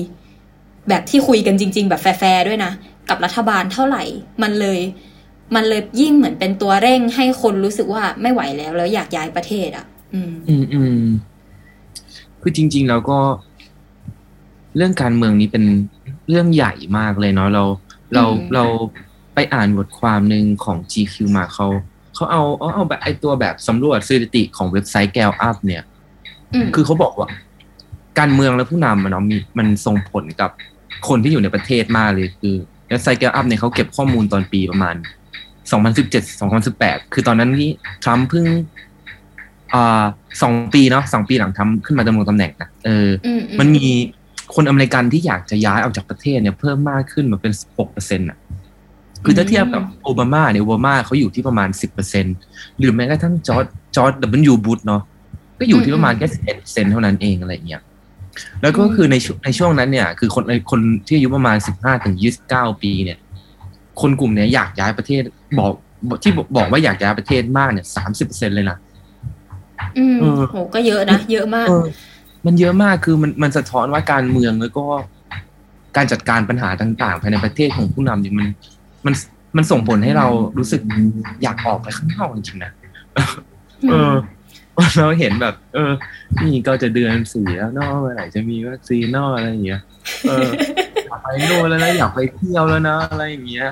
[0.89, 2.71] แบบที่คุยกันจริง ๆ แบบแฟร์ๆด้วยนะ
[3.09, 4.03] กับรัฐบาลเท่าไหร่
[4.43, 4.79] มันเลย
[5.55, 11.03] มันเลยยิ่งเหมือนเป็นตัวเร่งให้คนรู้สึกว่าไม่ไหวแล้วแล้วอยากย้ายประเทศอะ อืม อืมอืม
[12.41, 13.19] คือจริง ๆ แล้วก็
[14.75, 15.65] เรื่องการเมืองนี้เป็น
[16.29, 17.63] เรื่องใหญ่มากเลยเนาะเรา
[18.15, 18.65] เราอืมเรา
[19.33, 21.67] ไปอ่านบทความหนึ่งของ GQ มาเขา
[22.15, 25.92] เขาเอาเอาเอาแบบไอตัวแบบสำรวจสถิติของเว็บไซต์ Gallup เนี่ยอืม
[26.75, 27.27] คือเขาบอกว่า
[28.19, 30.49] การเมืองและผู้นำมันเนาะมีมันส่งผลกับ
[31.07, 32.55] คนที่อยู่ในประเทศมากเลยคือ
[32.89, 34.95] เว็บไซต์ Gallup เนี่ยเขาเก็บข้อมูลตอนปีประมาณ
[35.81, 37.71] 2017 2018 คือตอนนั้นนี่
[38.03, 38.45] ทรัมป์เพิ่ง
[39.73, 40.03] อ่า
[40.41, 43.85] สองปีเนาะสองปีหลังทรัมป์ขึ้นมาดำรงตำแหน่งนะเอออืมันมี
[44.55, 48.37] คนอเมริกันที่อยากจะย้ายออกจากประเทศเนี่ยเพิ่มมากขึ้นมาเป็นหกเปอร์เซ็นต์อะ
[49.25, 52.25] คือถ้าเทียบกับโอบามาเนี่ยโอบามาเขาอยู่ที่ประมาณสิบเปอร์เซ็น
[52.79, 55.01] หรือแม้กระทั่งจอร์จจอร์จดับเบิลยูบุชเนาะ
[55.63, 57.81] ก็อยู่ที่ประมาณแค่สิบเอ็ดเปอร์เซ็นต์เท่านั้นเองอะไรเงี้ย
[58.61, 63.17] แล้วก็คือในช่วงในช่วงนั้นเนี่ย คือคนคนที่อายุประมาณสิบห้าถึงยี่สิบเก้าปีเนี่ย
[64.01, 65.21] คนกลุ่มเนี้ยอยากย้ายประเทศ
[65.59, 65.71] บอก
[66.23, 68.77] ที่บอกว่าอยากย้ายประเทศมากเนี่ยสามสิบเปอร์เซ็นเลยนะ
[69.97, 71.85] อืมเออโหก็เยอะนะเยอะมากเออ
[72.45, 74.85] มันเยอะมากคือมันมันสะท้อนว่าการเมืองแล้วก็
[75.97, 78.47] การจัดการปัญหาต่างๆ ภายในประเทศของผู้นำเนี่ยมัน
[79.05, 79.13] มัน
[79.55, 80.81] มันส่งผลให้เรารู้สึก
[81.43, 82.71] อยากออกไปข้างนอกจริงๆนะ
[83.89, 84.13] เออ
[84.99, 85.91] เราเห็นแบบ เออ
[86.43, 89.81] นี่ก็จะเดือนสี่แล้วเนอะเมื่อไหร่จะมีวัคซีนเนอะอะไรอย่างเงี้ย
[90.29, 90.49] เออ
[91.07, 93.69] อยากไปโน่นแล้วนะอยากไปเที่ยวแล้วนะอะไรอย่างเงี้ย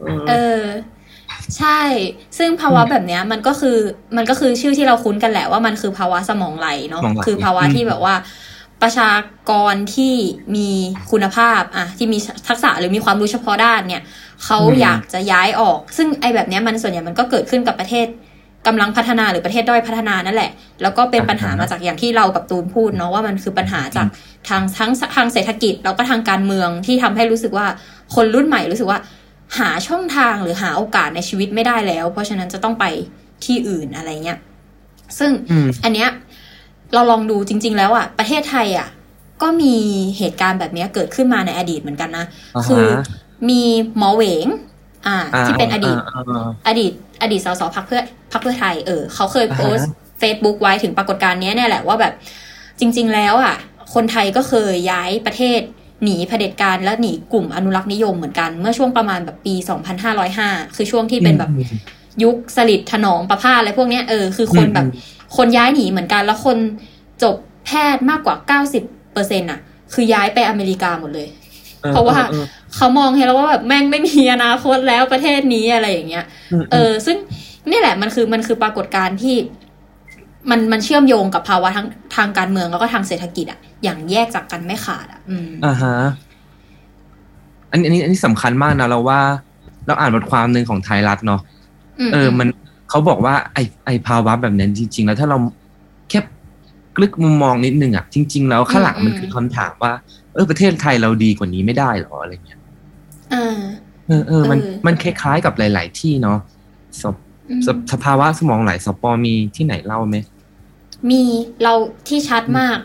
[0.00, 0.62] เออเออ
[1.58, 1.80] ใช่
[2.38, 3.76] ซึ่งภาวะแบบเนี้ย มันก็คือ
[4.16, 8.14] มันก็คือชื่อที่เราคุ้นกันแหละว่ามันคือภาวะสมองไหลเนาะสมองไหลคือภาวะอืมที่แบบว่า
[8.82, 9.10] ประชา
[9.50, 10.14] กรที่
[10.56, 10.68] มี
[11.10, 14.02] คุณภาพอะที่มีทักษะหรือมีความรู้เฉพาะด้านเนี่ย
[14.44, 18.06] เขาอยากจะย้ายออก ซึ่งไอ้แบบเนี้ยมันส่วนใหญ่มันก็เกิดขึ้นกับประเทศ
[18.66, 20.50] กำลังพัฒนาหรือประเทศด้อยพัฒนานั่นแหละ
[20.82, 24.06] แล้วก็เป็นปัญหามาจากอย่างที่เรากับตูนพูดเนาะว่ามันคือปัญหาจาก
[24.48, 27.66] ทางทั้งทางเศรษฐกิจแล้วก็ทางการเมืองที่ทำให้รู้สึกว่า
[28.14, 28.98] คนรุ่นใหม่รู้สึกว่า
[29.58, 32.84] หาช่องทางหรือหาโอกาสในชีวิตไม่ได้แล้ว เพราะฉะนั้นจะต้องไป
[33.44, 34.38] ที่อื่นอะไรเงี้ย
[35.18, 36.08] ซึ่งอืมอันเนี้ย
[36.94, 38.88] เราลองดูจริง ๆ แล้วอะ ประเทศไทยอะ
[39.42, 39.74] ก็มี
[40.18, 42.24] เหตุการณ์แบบเนี้ยเกิดขึ้นมาในอดีตเหมือนกันนะ
[42.56, 42.84] อ่าฮะคือ
[43.48, 43.62] มี
[43.98, 44.46] หมอเหวง
[45.06, 48.02] อ่า ที่เป็นอดีตาอ่าอดีต อดีตสสพักเพื่อ
[48.32, 49.90] พักเพื่อไทยเออเขาเคยอ่าฮะโพสต์
[50.22, 52.12] Facebook ไว้ถึงปรากฏการณ์เนี้ยเนี่ยแหละว่าแบบ
[52.80, 53.54] จริง ๆ แล้วอะ
[53.94, 55.60] คนไทยก็เคยย้ายประเทศ
[56.04, 59.54] หนีเผด็จการและหนีกลุ่มอนุรักษ์นิยมเหมือนกันเมื่อช่วงประมาณแบบปี
[60.14, 61.50] 2505 คือช่วงที่เป็นแบบ
[62.22, 64.86] ยุคสลิดถนอมประพาสอะไรพวกเนี้ยเออคือคนแบบ
[65.36, 66.58] คนย้ายหนีเหมือนกัน แล้วคน
[67.22, 68.36] จบแพทย์มากกว่า
[68.74, 69.60] 90เปอร์เซ็นต์อะ
[69.94, 71.28] คือย้ายไปอเมริกาหมดเลย
[71.84, 76.24] ออเพราะว่าออ เขามองเห็นแล้วว่าแบบแม่งไม่มีอนาคตแล้วประเทศนี้อะไรอย่างเงี้ย
[76.72, 77.16] เออ ซึ่ง
[77.70, 79.36] นี่แหละมันคือมันคือปรากฏการณ์ที่
[80.50, 85.96] มันมันเชื่อมโยงกับภาวะทั้งทางการเมืองแล้วก็ทางเศรษฐกิจอะอย่างแยกจากกันไม่ขาดอะอืมอ่าฮะ
[87.70, 89.20] อันนี้อันนี้อันนี้สำคัญมากนะเราว่า
[89.86, 91.40] เราอ่านบทความหนึ่งของไทยรัฐเนาะ
[92.12, 92.48] เออ มัน
[92.90, 95.38] เขาบอกว่าไอไอภาวะแบบนั้นจริง ๆ แล้วถ้าเรา
[96.10, 96.20] แค่
[96.96, 99.92] กลึกมุมมองนิดนึงอะจริง ๆ แล้วข้างหลังมันคือคำถามว่า
[100.34, 102.59] เออประเทศไทยเราดีกว่านี้ไม่ได้หรออะไรเงี้ย
[103.34, 103.58] อ่า
[104.08, 106.38] เออเออมันเออมันคล้ายๆกับหลาย ๆ ที่เนาะ
[107.02, 107.14] สบ
[107.48, 110.16] อืมสสภาวะสมองไหลสปอมีที่ไหนเล่าไหม
[111.10, 111.22] มี
[111.62, 111.72] เรา
[112.08, 112.78] ที่ชัดมาก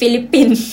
[0.00, 0.66] ฟิลิปปินส์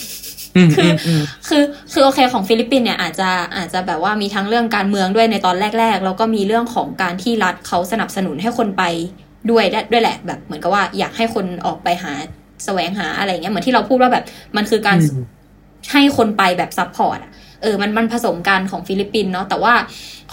[0.55, 8.83] อืมคือมอืมคือคือโอเคของฟิลิปปินส์เนี่ยอาจจะอาจจะแบบว่ามีทั้งเรื่องการเมืองด้วยในตอนแรก ๆ แล้วก็มีเรื่องของการที่รัฐเขาสนับสนุนให้คนไป
[9.51, 12.13] ด้วยได้ด้วยแหละ แบบเหมือนกับว่าอยากให้คนออกไปหา
[12.65, 14.23] แสวงหาอะไรเงี้ยเหมือนที่เราพูดว่าแบบ
[14.57, 15.23] มันคือการอืม
[15.91, 17.31] ให้คนไปแบบ support อะ
[17.65, 19.73] เออมันมันผสมกันของฟิลิปปินส์เนาะแต่ว่า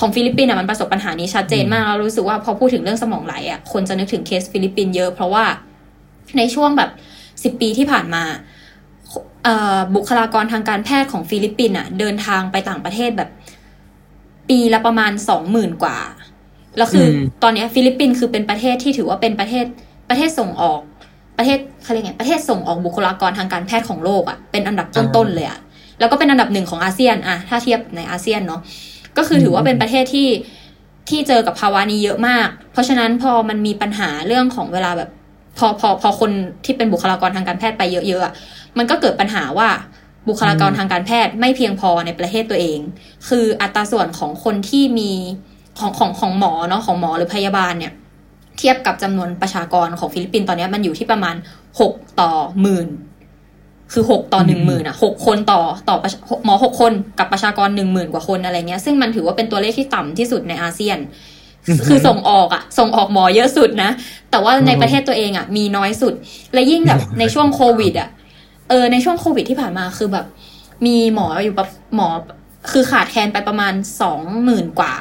[0.01, 5.45] ของฟิลิปปินส์อะมันประสบปัญหานี้ชัดเจนมากเรารู้สึกว่าพอพูดถึงเรื่องสมองไหลอะคนจะนึกถึงเคสฟิลิปปินส์เยอะ เพราะว่า
[6.37, 6.90] ในช่วงแบบ
[7.42, 8.23] สิบปีที่ผ่านมา
[9.45, 13.31] เอ่อบุคลากรทางการแพทย์ของฟิลิปปินส์อะเดินทางไปต่างประเทศแบบ
[14.49, 15.99] ปีละประมาณสองหมื่นกว่า
[16.77, 19.64] แล้วคืออมตอนเนี้ยฟิลิปปินส์คือเป็นประเทศที่ถือว่าเป็นประเทศ
[20.09, 20.81] ประเทศส่งออก
[21.38, 25.59] ประเทศเขาเรียกไงประเทศส่งออกบุคลากรทางการแพทย์ของโลกอะเป็นอันดับต้นๆเลยอะ
[26.02, 28.60] แล้วก็เป็นอันดับหนึ่งของอาเซียนอะถ้าเทียบในอาเซียนเนาะ
[29.16, 30.28] ก็คือถือว่าเป็นประเทศที่
[31.08, 35.10] ที่เจอกับภาวะนี้เยอะมาก เพราะฉะนั้นพอมันมีปัญหาเรื่องของเวลาแบบ
[35.58, 36.30] พอพอพอคน
[36.64, 38.32] ที่เป็นบุคลากรทางการแพทย์ไปเยอะๆอะ
[38.78, 39.68] มันก็เกิดปัญหาว่า
[40.28, 42.78] บุคลากรทางการแพทย์ไม่เพียงพอในประเทศตัวเอง
[43.28, 45.10] คืออัตราส่วนของคนที่มี
[45.78, 47.92] ของของของหมอเนาะของหมอหรือพยาบาลเนี่ย
[48.58, 51.34] เทียบกับจำนวนประชากรของฟิลิปปินส์ตอนนี้มันอยู่ที่ประมาณ
[51.80, 52.88] หกต่อหมื่น
[53.92, 60.98] คือหกต่อหนึ่งหมื่นอะหกคนต่อต่อประชาหมอหกคนกับประชากรหนึ่งหมื่นกว่าคนอะไรเงี้ย ซึ่งมันถือว่าเป็นตัวเลขที่ต่ำที่สุดในอาเซียน
[61.87, 63.90] คือส่งออกอะส่งออกหมอเยอะสุดนะ
[64.31, 66.14] แต่ว่าในประเทศตัวเองอะมีน้อยสุด
[66.55, 68.09] และยิ่งแบบในช่วงโควิดอะ
[68.68, 70.26] เออในช่วงโควิดที่ผ่านมาคือแบบ
[70.87, 72.09] มีหมออยู่แบบหมอ
[72.72, 74.94] คือขาดแคลนไปประมาณสองหมื่นกว่า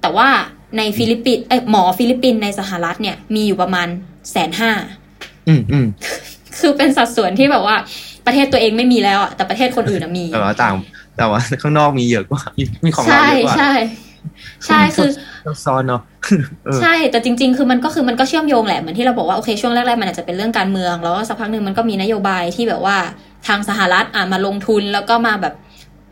[0.00, 0.28] แต่ว่า
[0.76, 3.88] ในฟิลิปปินส์เอ้ยหมอฟิลิปปินส์ในสหรัฐเนี่ยมีอยู่ประมาณ
[4.32, 4.72] แสนห้า
[5.48, 5.86] อืมอืม
[6.58, 7.76] คือเป็นสัดส่วนที่แบบว่า
[8.26, 10.74] ประเทศตัวเองไม่มีแล้วอะแต่ประเทศคนอื่นอะมีแต่ว่าต่าง
[11.16, 13.72] แต่ว่าข้างนอกมีเยอะกว่ามีมีของเราใช่เยอะกว่าใช่
[14.66, 15.10] ใช่คือ
[15.46, 16.02] ซับซ้อนเนาะ
[16.64, 22.96] เออใช่แต่จริง ๆ คือมันก็คือมันก็เชื่อมโยงแหละเหมือนที่เราบอกว่าโอเคช่วงแรกๆมันอาจจะเป็นเรื่องการเมืองแล้วก็สักพักหนึ่งมันก็มีนโยบายที่แบบว่า
[23.46, 25.54] ทางสหรัฐอะมาลงทุนแล้วก็มาแบบ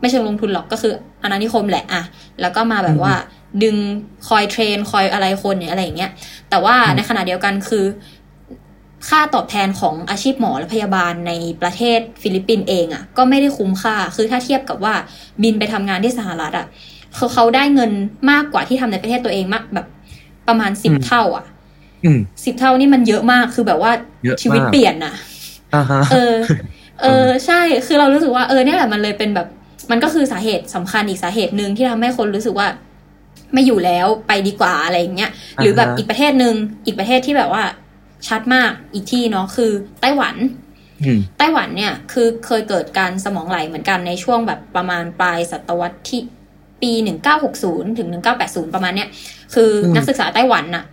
[0.00, 0.92] ไม่เชิงลงทุนหรอกก็คือ
[1.22, 2.02] อาณานิคมแหละอะ
[2.40, 3.14] แล้วก็มาแบบว่า
[3.62, 3.76] ดึง
[4.28, 6.10] คอย train คอยอะไรคนเนี่ยอะไรอย่างเงี้ย
[6.50, 7.84] แต่ว่าอืมในขณะเดียวกันคือ
[9.08, 11.32] ค่าตอบแทนของอาชีพหมอและพยาบาลใน
[11.62, 14.94] ประเทศฟิลิปปินส์เองอะ่ะก็ไม่ได้คุ้มค่า คือถ้าเทียบกับว่า
[15.42, 16.66] บินไปทำงานที่สหรัฐอะ่ะ
[17.14, 17.90] เขาเขาได้เงิน
[18.30, 19.86] มากกว่าที่ทำในประเทศตัวเองมากแบบ
[20.48, 21.46] ประมาณสิบอืมเท่าอะ
[22.04, 23.92] อืมสิบเท่านี่มันเยอะมากคือแบบว่า
[24.24, 25.14] เยอะชีวิตมากเปลี่ยนน่ะ
[25.74, 26.36] อ่าฮะเออ
[27.02, 29.48] เออใช่คือเรารู้สึกว่าเออเนี่ยแหละมันเลยเป็นแบบ
[29.90, 32.68] มันก็คือสาเหตุสำคัญอีกสาเหตุหนึ่งที่ทำให้คนรู้สึกว่า
[33.52, 35.30] ไม่อยู่แล้วไปดีกว่าอะไรอย่างเงี้ย
[35.62, 36.54] หรือแบบอ่าฮะอีกประเทศหนึ่ง
[36.86, 37.62] อีกประเทศที่แบบว่า
[38.28, 40.36] ชัดมากอีกที่เนาะคือไต้หวัน
[41.04, 46.20] อืมไต้หวันเนี่ยคือเคยเกิดการสมองไหลเหมือนกันในช่วงแบบประมาณปลายศตวรรษที่
[46.82, 46.92] ปี
[47.46, 48.08] 1960ถึง
[48.40, 49.08] 1980ประมาณเนี้ย
[49.54, 50.84] คืออมนักศึกษาไต้หวันน่ะ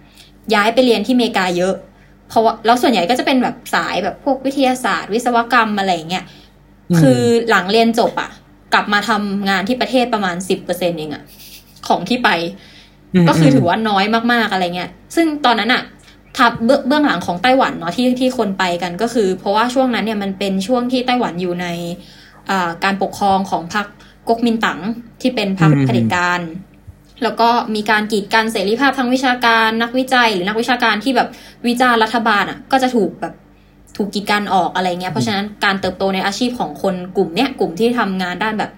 [0.54, 1.76] ย้ายไปเรียนที่อเมริกาเยอะ
[2.30, 6.26] เพราะว่าแล้วส่วนใหญ่ก็จะเป็นแบบสายแบบพวกวิทยาศาสตร์ วิศวกรรมอะไรอย่างเงี้ย
[7.00, 8.30] คือหลังเรียนจบอะ
[8.74, 11.24] กลับมาทำงานที่ประเทศประมาณ10%เองอะ
[11.88, 12.30] ของที่ไป
[13.24, 15.84] มก็คือถือว่าน้อยมากๆอะไรเงี้ย ซึ่งตอนนั้นอะ
[16.38, 21.68] ทับเบื้องเบื้องหลังของไต้หวันเนาะที่ที่คนไปกันก็คือ เพราะว่าช่วงนั้นเนี่ยมันเป็นช่วงที่ไต้หวันอยู่ใน
[22.50, 23.86] อ่าการปกครองของพรรค
[24.28, 24.80] ก๊กมินตั๋ง
[25.22, 26.42] ที่เป็นพรรคอืมเผด็จการ
[27.24, 31.30] แล้วก็มีการกีดกันเสรีภาพทางวิชาการนักวิจัย หรือนักวิชาการที่แบบ
[31.68, 33.34] วิจารณ์รัฐบาลอะ ก็จะถูกแบบ
[33.98, 38.72] ถูกกีดกันออกอะไรเงี้ยเพราะฉะนั้นการเติบโตในอาชีพของคนกลุ่มเนี้ยกลุ่มที่ทำงานด้านแบบ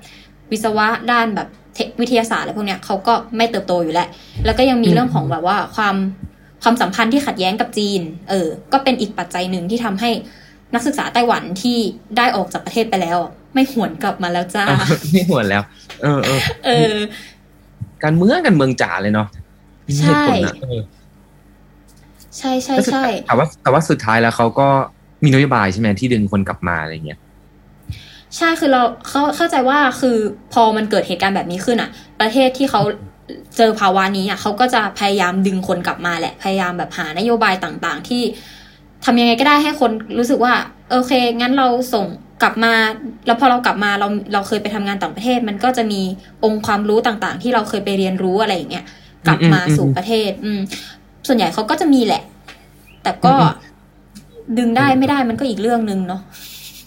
[0.52, 4.08] วิศวะด้านแบบเทควิทยาศาสตร์อะไรพวกเนี้ยเขาก็ไม่เติบโตอยู่แล้ว
[4.46, 5.96] แล้วก็ยังมีอืมเรื่องของแบบว่าความ
[6.64, 10.10] ความสัมพันธ์ที่ขัดแย้งกับจีน เออ ก็เป็นอีกปัจจัยหนึ่งที่ทำให้
[10.74, 11.78] นักศึกษาไต้หวันที่
[12.18, 13.18] ได้ออกจากประเทศไปแล้ว
[13.54, 15.64] ไม่หวนกลับมาแล้วจ้าอะไม่หวนแล้ว
[16.02, 16.96] เออเออเออ
[18.04, 19.28] การเมืองกันเมืองจ๋าเลยเนาะ
[19.98, 20.82] ใช่เหตุผลอะเออ
[22.38, 24.68] ใช่ใช่แล้วสุดใช่แต่ว่าแต่ว่าสุดท้ายแล้วเขาก็
[25.24, 27.20] มีนโยบายใช่ไหมที่ดึงคนกลับมาอะไรเงี้ย
[28.38, 30.18] ใช่คือเราเขาเข้าใจว่าคือ
[30.54, 31.90] พอมันเกิดเหตุการณ์แบบนี้ขึ้นอะ
[32.22, 32.82] ประเทศที่เขา
[33.58, 38.24] เจอภาวะนี้อะเขาก็จะพยายามดึงคนกลับมาแหละ พยายามแบบหานโยบายต่างๆ ที่
[39.06, 40.54] ทำยังไงก็ได้ให้คนรู้สึกว่า
[40.92, 42.06] โอเค งั้นเราส่ง
[42.42, 42.74] กลับมา
[43.26, 46.02] แล้วพอเรากลับมาเราเราเคยไปทำงานต่างประเทศ มันก็จะมี
[46.44, 48.86] องค์ความรู้ต่างๆ ที่เราเคยไปเรียนรู้อะไรอย่างเงี้ย
[49.28, 50.60] กลับมาอืมอืมสู่ประเทศ อืม
[51.28, 52.24] ส่วนใหญ่เขาก็จะมีแหละ
[53.04, 53.68] แต่ก็อืม
[54.58, 56.22] ดึงได้ไม่ได้มันก็อีกเรื่องหนึ่งเนาะ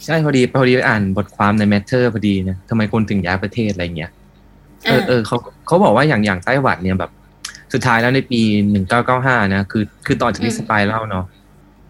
[0.04, 4.10] ใช่พอดีพอดีไปอ่านบทความใน Matter พอดีนะทำไมคนถึงย้ายประเทศอะไรเงี้ย
[4.86, 7.12] เออเออเขาเขาบอกว่าอย่างอย่างไต้หวันเนี่ยแบบ
[7.72, 8.40] สุดท้ายแล้วในปี
[8.70, 11.24] หนึ่งเก้าเก้าห้านะคือคือตอนจากที่อืมสปายเล่าเนาะ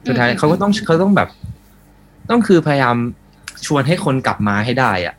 [0.08, 1.28] สุดท้ายอืมเขาก็ต้องเขาต้องแบบ
[2.30, 2.96] ต้องคือพยายาม
[3.66, 5.14] ชวนให้คนกลับมาให้ได้อะ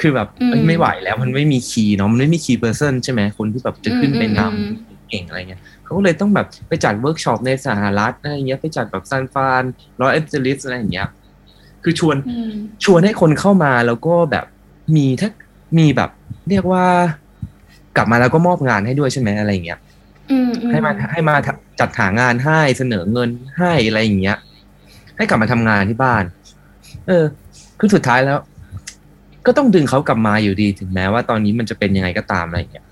[0.00, 9.62] คือแบบเอ้ยไม่ไหวแล้วมันไม่มี key เนาะมันไม่มี key person ใช่ไหมคนที่แบบจะขึ้นไปนำเก่งอะไรเงี้ยเขาก็เลยต้องแบบไปจัดเวิร์กช็อปในสหรัฐอะไรเงี้ยไปจัดแบบซานฟราน
[10.00, 11.08] ลอสแอนเจลิสอะไรอย่างเงี้ย
[11.82, 12.52] คือชวนอืม
[12.84, 14.46] ชวนให้คนเข้ามาแล้วก็แบบ
[14.96, 15.30] มีถ้า
[15.78, 16.10] มีแบบ
[16.50, 16.84] เรียกว่า
[17.96, 19.78] กลับมาแล้วก็มอบงานให้ด้วยใช่ไหมอะไรอย่างเงี้ย
[20.30, 21.34] อืมอืให้มาให้มา
[21.80, 24.38] จัดหางานให้เสนอเงินให้อะไรอย่างเงี้ย
[25.16, 26.24] ให้กลับมาทำงานที่บ้าน
[27.08, 27.24] เออ
[27.78, 28.38] คือสุดท้ายแล้ว
[29.46, 32.84] ก็ต้องดึงเขากลับมาอยู่ดีถึงแม้ว่าตอนนี้มันจะเป็นยังไงก็ตามอะไรอย่างเงี้ย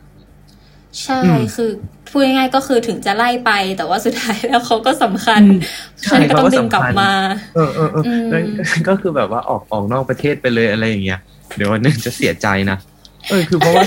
[1.02, 1.70] ใช่อืมคือ
[2.08, 5.58] พูดง่ายๆก็คือถึงจะไล่ไป แต่ว่าสุดท้ายแล้วเขาก็สำคัญอืม
[6.04, 7.10] ฉะนันก็ต้องดึงกลับมา
[7.54, 11.20] เออเออเอออืมแล้วก็คือแบบว่าออกออกนอกประเทศไปเลยอะไรอย่างเงี้ย
[11.56, 12.78] เดี๋ยววันหนึงจะเสียใจนะ
[13.30, 13.84] เออคือเพราะว่า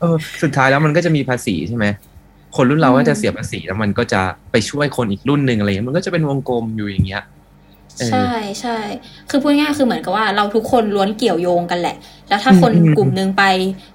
[0.00, 1.86] เออสุดท้ายแล้วมันก็จะมีภาษีใช่ไหม
[2.56, 7.22] คนรุ่นเราก็จะเสียภาษีแล้วมันก็จะไปช่วยคนอีกรุ่นหนึ่งอะไรเงี้ยมันก็จะเป็นวงกลมอยู่อย่างเงี้ย
[7.98, 8.78] เออใช่ใช่
[9.30, 11.96] คือพูดง่ายๆคือเหมือนกับว่าเราทุกคนล้วนเกี่ยวโยงกันแหละ
[12.28, 13.44] แล้วถ้าคนอืมอืมกลุ่มหนึ่งไป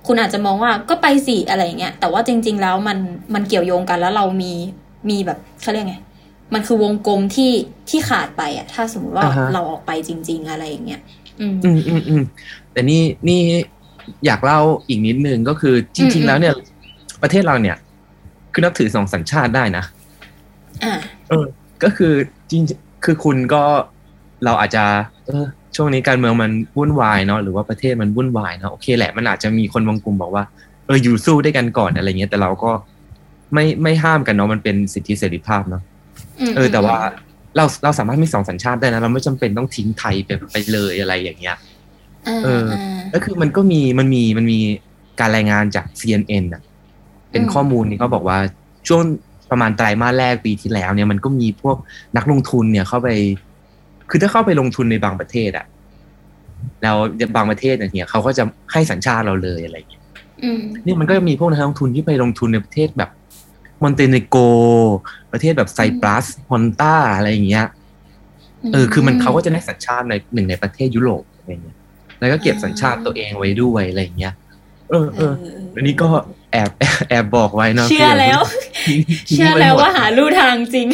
[0.07, 2.97] คุณอาจจะมองว่าก็ไปสิอะไรอย่างเงี้ย แต่ว่าจริง ๆ แล้วมัน
[3.33, 4.53] มันเกี่ยวโยงกันแล้วเรามี
[5.09, 5.97] มีแบบเขาเรียกไง
[6.53, 7.51] มันคือวงกลมที่
[7.89, 11.01] ที่ขาดไปอะถ้าสมมติว่าอ่าฮะเราออกไปจริง ๆ อะไรอย่างเงี้ย
[11.39, 12.23] อืมอืมอืมอืม
[12.73, 13.39] แต่นี่นี่
[14.25, 16.53] อยากเล่าอีกนิดนึงก็คือจอืริงมๆแล้วเนี่ย
[17.21, 17.77] ประเทศเราเนี่ย
[18.53, 19.83] คือนับถือสองสัญชาติได้นะ
[20.83, 20.93] อ่า
[21.29, 21.45] เออ
[21.83, 22.13] ก็คือ
[22.51, 22.63] จริง
[23.05, 23.63] คือคุณก็
[24.45, 24.83] เราอาจจะ
[25.25, 30.43] เออ ช่วงนี้การเมืองมันวุ่นวายเนาะหรือว่าประเทศมันวุ่นวายเนาะโอเคแหละมันอาจจะมีคนบางกลุ่มบอกว่า
[30.85, 32.71] เอออยู่สู้ด้วยกันก่อนอะไรเงี้ยแต่เราก็
[33.53, 35.83] ไม่ไม่ห้ามกันเนาะมันเป็นสิทธิเสรีภาพเนาะ
[36.49, 36.97] มเออ แต่ว่า
[37.55, 41.70] เราเราสามารถมีสองสัญชาติได้นะเราไม่จำเป็นต้องทิ้งไทยไปไปเลยอะไรอย่างเงี้ยา
[42.43, 44.59] เออาก็คือมันก็มีมันมีมันมี
[45.19, 46.61] การรายงานจาก CNN อะ
[47.31, 48.37] เป็นอืมข้อมูลนี่เขาบอกว่า
[48.87, 49.01] ช่วง
[49.51, 51.77] ประมาณไตรมาสแรกปีที่แล้ว เนี่ยมันก็มีพวก
[52.17, 53.09] นักลงทุนเนี่ยเข้าไป
[54.09, 55.65] คือถ้าเข้าไปลงทุนในบางประเทศอะ
[56.81, 56.97] แล้ว
[57.35, 60.03] บางประเทศเนี่ยเขาก็จะให้สัญชาติเราเลยอะไรอย่างเงี้ย
[60.43, 63.09] อืมนี่มันก็จะมีพวกนักลงทุนที่ไปลงทุนในประเทศแบบ
[63.83, 64.41] มอนเตเนโกร
[65.31, 67.65] ประเทศแบบไซปรัสฮอนตาอะไรอย่างเงี้ย
[68.73, 71.77] เออคือมันเขาก็จะได้สัญชาติในหนึ่งในประเทศยุโรปอะไรเงี้ย
[72.21, 74.33] แล้วก็เก็บสัญชาติตัวเองไว้ด้วยอะไรอย่างเงี้ย
[74.89, 75.33] เออเออ
[75.75, 76.07] อันนี้ก็
[76.51, 78.39] แอบแอบแอบบอกไว้เนาะเชื่อแล้ว
[78.87, 80.87] ทิ้งทิ้งเชื่อไหมดแล้วว่าหาลู่ทางจริง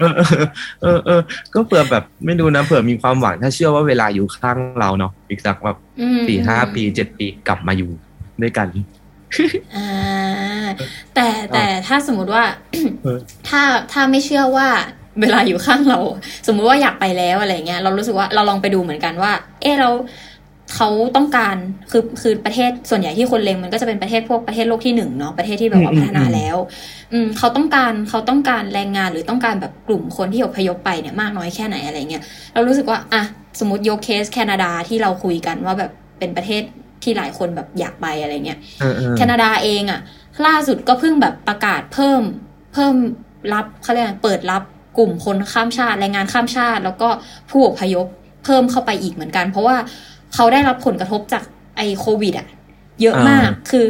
[0.00, 0.46] เออเออ
[0.82, 1.20] เออเออ
[1.54, 7.90] ก็เผื่อแบบไม่ดูนะเผื่อมีความหวังถ้าเชื่อว่าเวลาอยู่ข้างเราเนาะอีกสักแบบอืมสี่ห้าปีเจ็ดปีกลับมาอยู่
[8.42, 8.68] ด้วยกัน
[9.76, 9.88] อ่า
[11.14, 12.44] แต่แต่ถ้าสมมุติว่า
[13.02, 14.68] เออถ้าถ้าไม่เชื่อว่า
[15.20, 16.00] เวลาอยู่ข้างเรา
[16.46, 19.90] สมมุติว่าอยากไปแล้วอะไรเงี้ยเรารู้สึกว่าเราลองไปดูเหมือนกันว่า เออเรา
[20.74, 21.56] เขาต้องการ
[21.90, 26.56] คือคือประเทศส่วนใหญ่ที่คนเลงมันก็จะเป็นประเทศพวกประเทศโลกที่หนึ่งเนาะประเทศที่แบบว่าอืมพัฒนาอืมแล้ว
[27.12, 32.22] อืมเขาต้องการเขาต้องการแรงงานหรือต้องการแบบกลุ่มคนที่อพยพไปเนี่ยมากน้อยแค่ไหนอะไรเงี้ย
[32.54, 33.22] เรารู้สึกว่าอะ
[33.60, 36.62] สมมติยกเคสแคนาดาที่เราคุยกันว่าแบบเป็นประเทศ
[37.02, 40.00] ที่หลายคนแบบอยากไปอะไรเงี้ยเออเออแคนาดาเองอะ
[40.46, 42.22] ล่าสุดก็เพิ่งแบบประกาศเพิ่ม
[42.74, 42.94] เพิ่ม
[43.52, 44.62] รับเขาเรียกอะไรเปิดรับ
[44.98, 47.08] กลุ่มคนข้ามชาติแรงงานข้ามชาติ แล้วก็
[47.50, 48.06] ผู้อพยพ
[48.44, 49.76] เพิ่มเข้าไปอีกเหมือนกัน เพราะว่า
[50.36, 51.44] เขาได้รับผลกระทบจาก
[51.76, 52.48] ไอโควิดอะ
[53.02, 53.86] เยอะมากอ่าคือ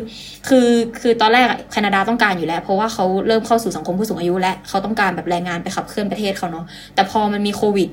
[0.49, 0.69] คือ
[1.01, 7.89] คือตอนแรกอะแคนาดาต้องการอยู่แล้ว เพราะว่าเขาเริ่มเข้าสู่สังคมผู้สูงอายุและเขาต้องการแบบแรงงานไปขับเคลื่อนประเทศเขาเนาะ แต่พอมันมีโควิด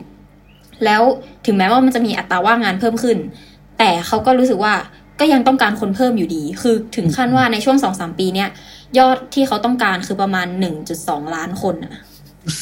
[0.86, 1.02] แล้ว
[1.46, 3.18] ถึงแม้ว่ามันจะมีอัตราว่างงานเพิ่มขึ้น
[3.80, 4.74] แต่เขาก็รู้สึกว่า
[5.20, 8.50] ก็ยังต้องการคนเพิ่มอยู่ดี คือถึงขั้นว่าในช่วงสองสามปีเนี้ย
[8.98, 11.94] ยอดที่เขาต้องการคือประมาณหนึ่งจุดสองล้านคนอะ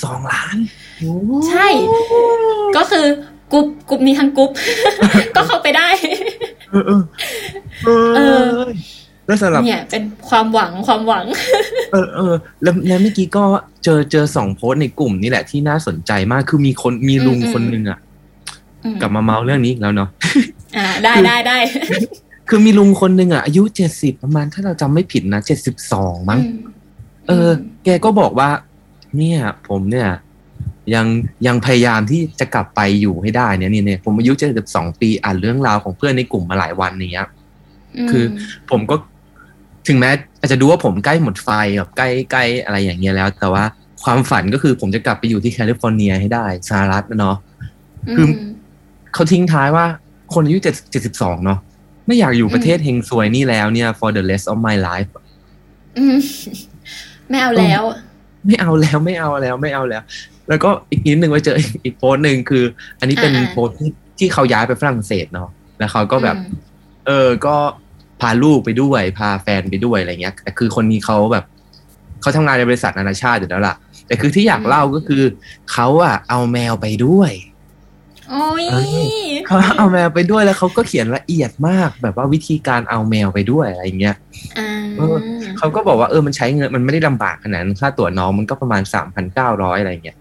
[0.03, 0.55] สองล้าน
[0.97, 1.13] โอ้
[1.49, 1.67] ใช่
[2.77, 3.05] ก็คือ
[3.51, 4.51] กรุ๊ปกรุ๊ปนี้ทั้งกรุ๊ป
[5.35, 5.87] ก็เข้าไปได้
[6.71, 7.01] เออเออ
[7.85, 8.61] เอเอออ
[9.27, 11.25] แล้วสำหรับเนี่ยเป็นความหวังความหวัง
[11.91, 12.33] เออเออ
[12.63, 13.43] แล้วแล้วเมื่อกี้ก็
[13.83, 17.99] เจอเจอสองโพสต์ในกลุ่มนี่แหละที่น่าสนใจมากคือมีคนมีลุงอืมคนหนึ่งอะ
[18.83, 20.09] อืมกลับมาเมาเรื่องนี้อีกแล้วเนาะ
[20.77, 21.57] อ่า ได้ได้ได้
[22.49, 26.39] คือมีลุงคนหนึ่งอะอายุเจ็ดสิบประมาณถ้าเราจำไม่ผิดนะเจ็ดสิบสองมั้ง
[27.27, 27.49] เออ
[27.83, 28.49] แกก็บอกว่า
[29.17, 30.09] เนี่ย ผมเนี่ย
[30.95, 31.05] ยัง
[31.47, 37.27] ยังพยายามที่จะกลับไปอยู่ให้ได้เนี่ยเนี่ยเนี่ยผมอายุเจ็ดสิบสองปีอ่านเรื่องราวของเพื่อนในกลุ่มมาหลายวันเนี้ย
[38.11, 38.25] คือ
[38.69, 38.95] ผมก็
[39.87, 43.63] ถึงแม้อาจจะดูว่าผมใกล้หมดไฟแบบใกล้ใกล้อะไรอย่างเงี้ยแล้ว แต่ว่า
[44.03, 47.37] ความฝันก็คือผมจะกลับไปอยู่ที่แคลิฟอร์เนียให้ได้สหรัฐนะเนาะ
[48.15, 48.27] คือ
[49.13, 49.85] เขาทิ้งท้ายว่า
[50.33, 51.59] คนอายุเจ็ดเจ็ดสิบสองเนาะ
[52.07, 55.09] ไม่อยากอยู่ประเทศเฮงซวยนี่แล้วเนี่ย for the rest of my life
[55.97, 56.17] อืม
[57.29, 57.83] ไม่เอาแล้ว
[58.45, 60.01] ไม่เอาแล้วไม่เอาแล้วไม่เอาแล้ว
[60.51, 62.63] แล้วก็อีกนิดหนึ่งไว้เจออีกอีกโพสต์หนึ่งคือ
[62.99, 66.59] อันนี้เป็นอ่าโพสต์ที่ที่เขาย้ายไปฝรั่งเศสเนาะแล้วเขาก็แบบอืม
[67.07, 67.55] เออก็
[68.21, 71.45] พาลูกไปด้วย พาแฟนไปด้วยอะไรเงี้ยแต่คือคนนี้เขาแบบ
[72.21, 73.75] เขาทำงานในบริษัทนานาชาติอยู่แล้วล่ะ
[74.07, 75.23] แต่คือที่อยากเล่าก็คือ
[75.71, 77.31] เขาอะเอาแมวไปด้วย
[78.29, 79.05] โอ้ยเออ
[79.47, 84.15] เขาเอาแมวไปด้วยแล้วเขาก็เขียนละเอียดมากแบบว่าวิธีการเอาแมวไปด้วยอะไรเงี้ย
[84.57, 85.17] อ่าเออ
[85.57, 90.17] เขาก็บอกว่าเออมันใช้เงินมันไม่ได้ลำบากขนาดนั้นค่าตั๋วน้องมันก็ประมาณสามพันเก้าร้อยอะไรเงี้ย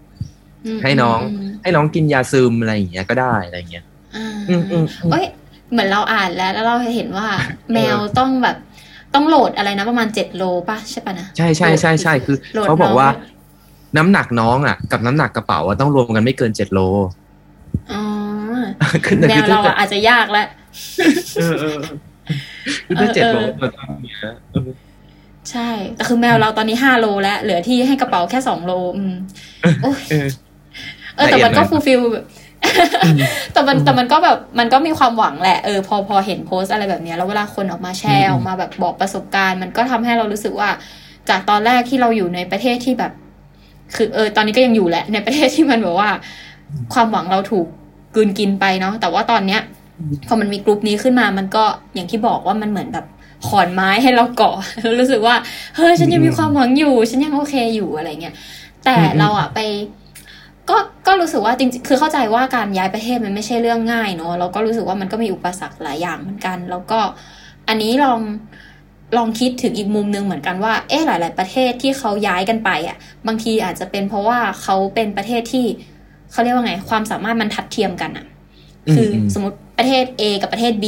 [0.83, 5.25] ให้น้องมให้น้องกินยาซึมอะไรอย่างเงี้ยก็ได้อะไรเงี้ยอ่าอืมอืมอืมเอ้ย
[5.71, 7.27] เหมือนเราอ่านแล้ว แล้วเราเห็นว่า
[7.73, 8.57] แมวต้องแบบ
[9.13, 13.07] ต้องโหลดอะไรนะประมาณเจ็ดโลป่ะใช่ป่ะนะใช่ใช่ใช่ใช่คือโหลดเขาบอกว่า
[13.97, 16.79] น้องน้ำหนักน้องอะ กับน้ำหนักกระเป๋าอะต้องรวมกันไม่เกินเจ็ดโล
[17.93, 18.03] อ๋อ
[19.05, 20.47] คือแต่คือแมวเราถ้าอะอาจจะยากแล้ว
[21.37, 21.97] เออเออเออ
[22.85, 24.17] คือถ้าเออเจ็ดโลเออมันต้องเนี้ย
[24.51, 24.69] เออ
[25.51, 29.13] ใช่ แต่คือแมวเราตอนนี้ห้าโลแล้ว เหลือที่ให้กระเป๋าแค่สองโล อืม
[29.81, 32.25] โอ้ยเออเออแต่มันก็ละเอียดหน่อย fulfill แบบ
[33.53, 40.69] แต่มันแต่มันก็แบบมันก็มีความหวังแหละเออพอพอเห็นโพสต์อะไรแบบเนี้ยแล้วเวลาคนออกมาแชร์ออกมาแบบบอกประสบการณ์ มันก็ทำให้เรารู้สึกว่า
[41.29, 43.11] จากตอนแรกที่เราอยู่ในประเทศที่แบบ
[43.95, 46.09] คือเออ ตอนนี้ก็ยังอยู่แหละ ในประเทศที่มันแบบว่า
[46.93, 47.67] ความหวังเราถูก
[48.15, 49.61] กลืนกินไปเนาะแต่ว่าตอนเนี้ย
[50.27, 53.05] พอมันมีกลุ่มนี้ขึ้นมา มันก็อย่างที่บอกว่ามันเหมือนแบบ
[53.47, 55.35] ขอนไม้ให้เราเกาะแล้วรู้สึกว่า
[55.75, 58.35] เฮ้ยฉันยังมีความหวังอยู่ ฉันยังโอเคอยู่อะไรเงี้ย
[58.85, 59.59] แต่อืมเราอะไป
[60.71, 66.99] ก็ก็รู้สึกว่าจริงๆ คือเข้าใจว่าการย้ายประเทศมันไม่ใช่เรื่องง่ายเนอะเราก็รู้สึกว่ามันก็มีอุปสรรคหลายอย่างเหมือนกัน แล้วก็
[67.67, 68.19] อันนี้ลอง
[69.17, 72.97] ลองคิดถึงอีกมุมหนึงเหมือนกันว่า เอ๊ะหลาย ๆ ประเทศที่เขาย้ายกันไปอะ
[73.27, 75.65] บางทีอาจจะเป็นเพราะว่าเขาเป็นประเทศที่
[76.31, 78.25] เขาเรียกว่าไง ความสามารถมันทัดเทียมกันอะ
[78.93, 80.85] คืออมสมมติประเทศ A กับประเทศ B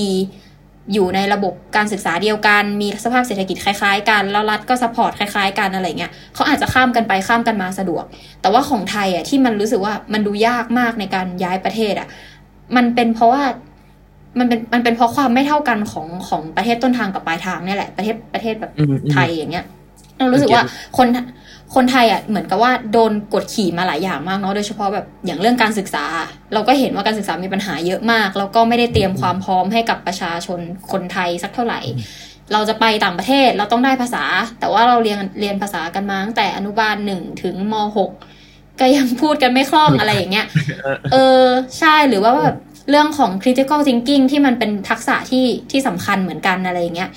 [0.93, 8.03] อยู่ในระบบการศึกษาเดียวกัน มีสภาพเศรษฐกิจคล้ายๆกัน แล้วรัฐก็สปอร์ตคล้ายๆกันอะไรเงี้ยเขาอาจจะข้ามกันไปข้ามกันมาสะดวก
[8.41, 12.07] แต่ว่าของไทยอะที่มันรู้สึกว่ามันดูยากมากในการย้ายประเทศอะ
[12.75, 13.43] มันเป็นเพราะว่า
[14.39, 19.65] มันเป็นมันเป็นเพราะความไม่เท่ากันของของประเทศต้นทางกับปลายทางเนี่ยแหละประเทศประเทศแบบอืมอืมไทยอย่างเงี้ย
[20.17, 20.63] เรารู้สึกว่า
[20.97, 21.07] คน
[21.76, 26.05] คนไทยอะเหมือนกับว่าโดนกดขี่มาหลายอย่างมากเนาะโดยเฉพาะแบบอย่างเรื่องการศึกษา
[26.53, 30.59] เราก็เห็นว่าการศึกษามีปัญหาเยอะมาก แล้วก็ไม่ได้เตรียมความพร้อมให้กับประชาชน
[30.91, 31.80] คนไทยสักเท่าไหร่
[32.53, 34.24] เราจะไปต่างประเทศเราต้องได้ภาษา
[34.59, 38.11] แต่ว่าเราเรียนเรียนภาษากันมาตั้งแต่อนุบาลหนึ่งถึงมหก
[38.80, 40.47] ก็ยังพูดกันไม่คล่องอะไรอย่างเงี้ย
[41.11, 41.43] เออ
[41.80, 42.55] ใช่หรือว่าแบบ
[42.89, 47.09] เรื่องของ critical thinking ที่มันเป็นทักษะที่ที่สำคัญเหมือนกันอะไรอย่างเงี้ย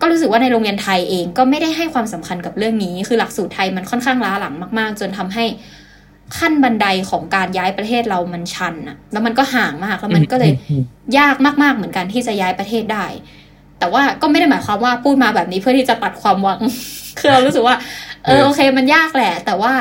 [0.00, 5.44] ก็รู้สึกว่าในโรงเรียนไทยเองก็ไม่ได้ให้ความสำคัญกับเรื่องนี้ คือหลักสูตรไทยมันค่อนข้างล้าหลังมาก ๆ จนทำให้
[6.38, 10.52] ขั้นบันไดของการย้ายประเทศเรามันชันอะแล้วมันก็ห่างมาก แล้วมันก็เลย
[11.18, 13.06] ยากมาก ๆ เหมือนกันที่จะย้ายประเทศได้
[13.78, 16.60] แต่ว่าก็ไม่ได้หมายความว่าพูดมาแบบนี้เพื่อที่จะตัดความหวัง
[17.18, 17.76] คือเรารู้สึกว่า
[18.24, 19.72] เออโอเค มันยากแหละ แต่ว่า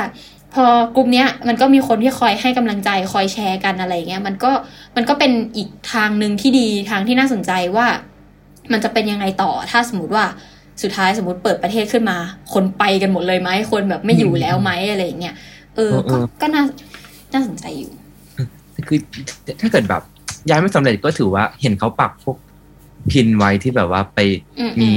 [0.53, 4.51] พอกลุ่มเนี้ยมันก็มีคนที่คอยให้กำลังใจคอยแชร์กันอะไรเงี้ยมันก็
[4.95, 7.87] มันก็เป็นอีกทางหนึ่งที่ดีทางที่น่าสนใจว่า
[8.71, 10.25] มันจะเป็นยังไงต่อถ้าสมมติว่า
[10.81, 12.17] สุดท้ายสมมติเปิดประเทศขึ้นมา
[12.53, 15.35] คนไปกันหมดเลยไหมคนแบบไม่อยู่แล้วไหมอะไรอย่างเงี้ย
[15.75, 16.63] เออก็ก็น่า
[17.33, 17.91] น่าสนใจอยู่
[18.87, 18.99] คือ
[19.61, 20.01] ถ้าเกิดแบบ
[20.49, 22.37] ย้ายไม่สำเร็จก็ถือว่าเห็นเขาปักพวก
[23.11, 24.19] พินไว้ที่แบบว่าไป
[24.59, 24.91] อืมมี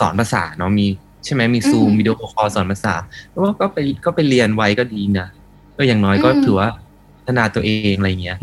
[0.00, 0.86] สอนภาษาเนาะมี
[1.24, 2.94] ใช่ไหมมีซูมอืมวิดีโอคอลสอนภาษา
[3.30, 5.28] แล้วก็ไปก็ไปเรียนไว้ก็ดีนะ
[5.76, 6.68] ก็อย่างน้อยก็อืมถือว่า
[7.16, 8.38] พัฒนาตัวเองอะไรเงี้ย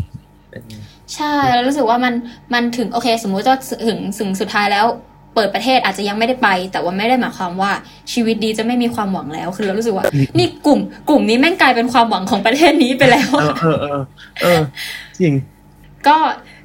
[1.16, 2.14] ใช่แล้วรู้สึกว่ามัน
[2.54, 3.56] มันถึงโอเค สมมุติว่า
[3.86, 4.86] ถึงถึงสุดท้ายแล้ว
[5.34, 7.72] เปิดประเทศอาจจะยังไม่ได้ไป แต่ว่าไม่ได้หมายความว่า
[8.12, 10.04] ชีวิตดีจะไม่มีความหวังแล้ว คือเรารู้สึกว่า
[10.38, 14.00] นี่กลุ่ม กลุ่มนี้แม่งกลายเป็นความหวังของประเทศนี้ไปแล้วเออเออเออ
[14.42, 14.60] เออ
[15.20, 15.34] จริง
[16.06, 16.16] ก็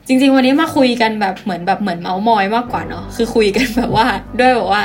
[0.07, 4.07] จริง ๆ วันนี้มาคุยกันแบบเหมือนแบบเหมือนเมาส์มอยมากกว่าเนาะคือคุยกันแบบว่า
[4.39, 4.83] ด้วยแบบว่า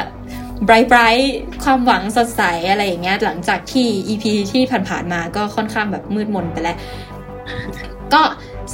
[0.67, 1.27] bright bright
[1.65, 6.77] ความหวังสดใสอะไรอย่างเงี้ยหลังจากที่ EP ที่ผ่านๆมาก็ค่อนข้างแบบมืดมนไปแล้ว
[8.15, 8.23] ก็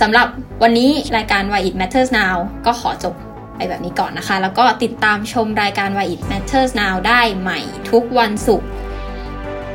[0.00, 0.28] สำหรับ
[0.62, 2.36] วันนี้รายการ Why It Matters Now
[2.66, 3.14] ก็ขอจบ
[3.56, 8.68] ไปแบบนี้ก่อนนะคะ แล้วก็ติดตามชมรายการ Why It Matters Now ได้ใหม่ทุกวันศุกร์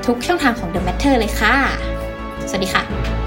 [0.05, 1.55] ทุกช่องทางของ The Matter เลยค่ะ
[2.49, 3.20] สวัสดีค่ะ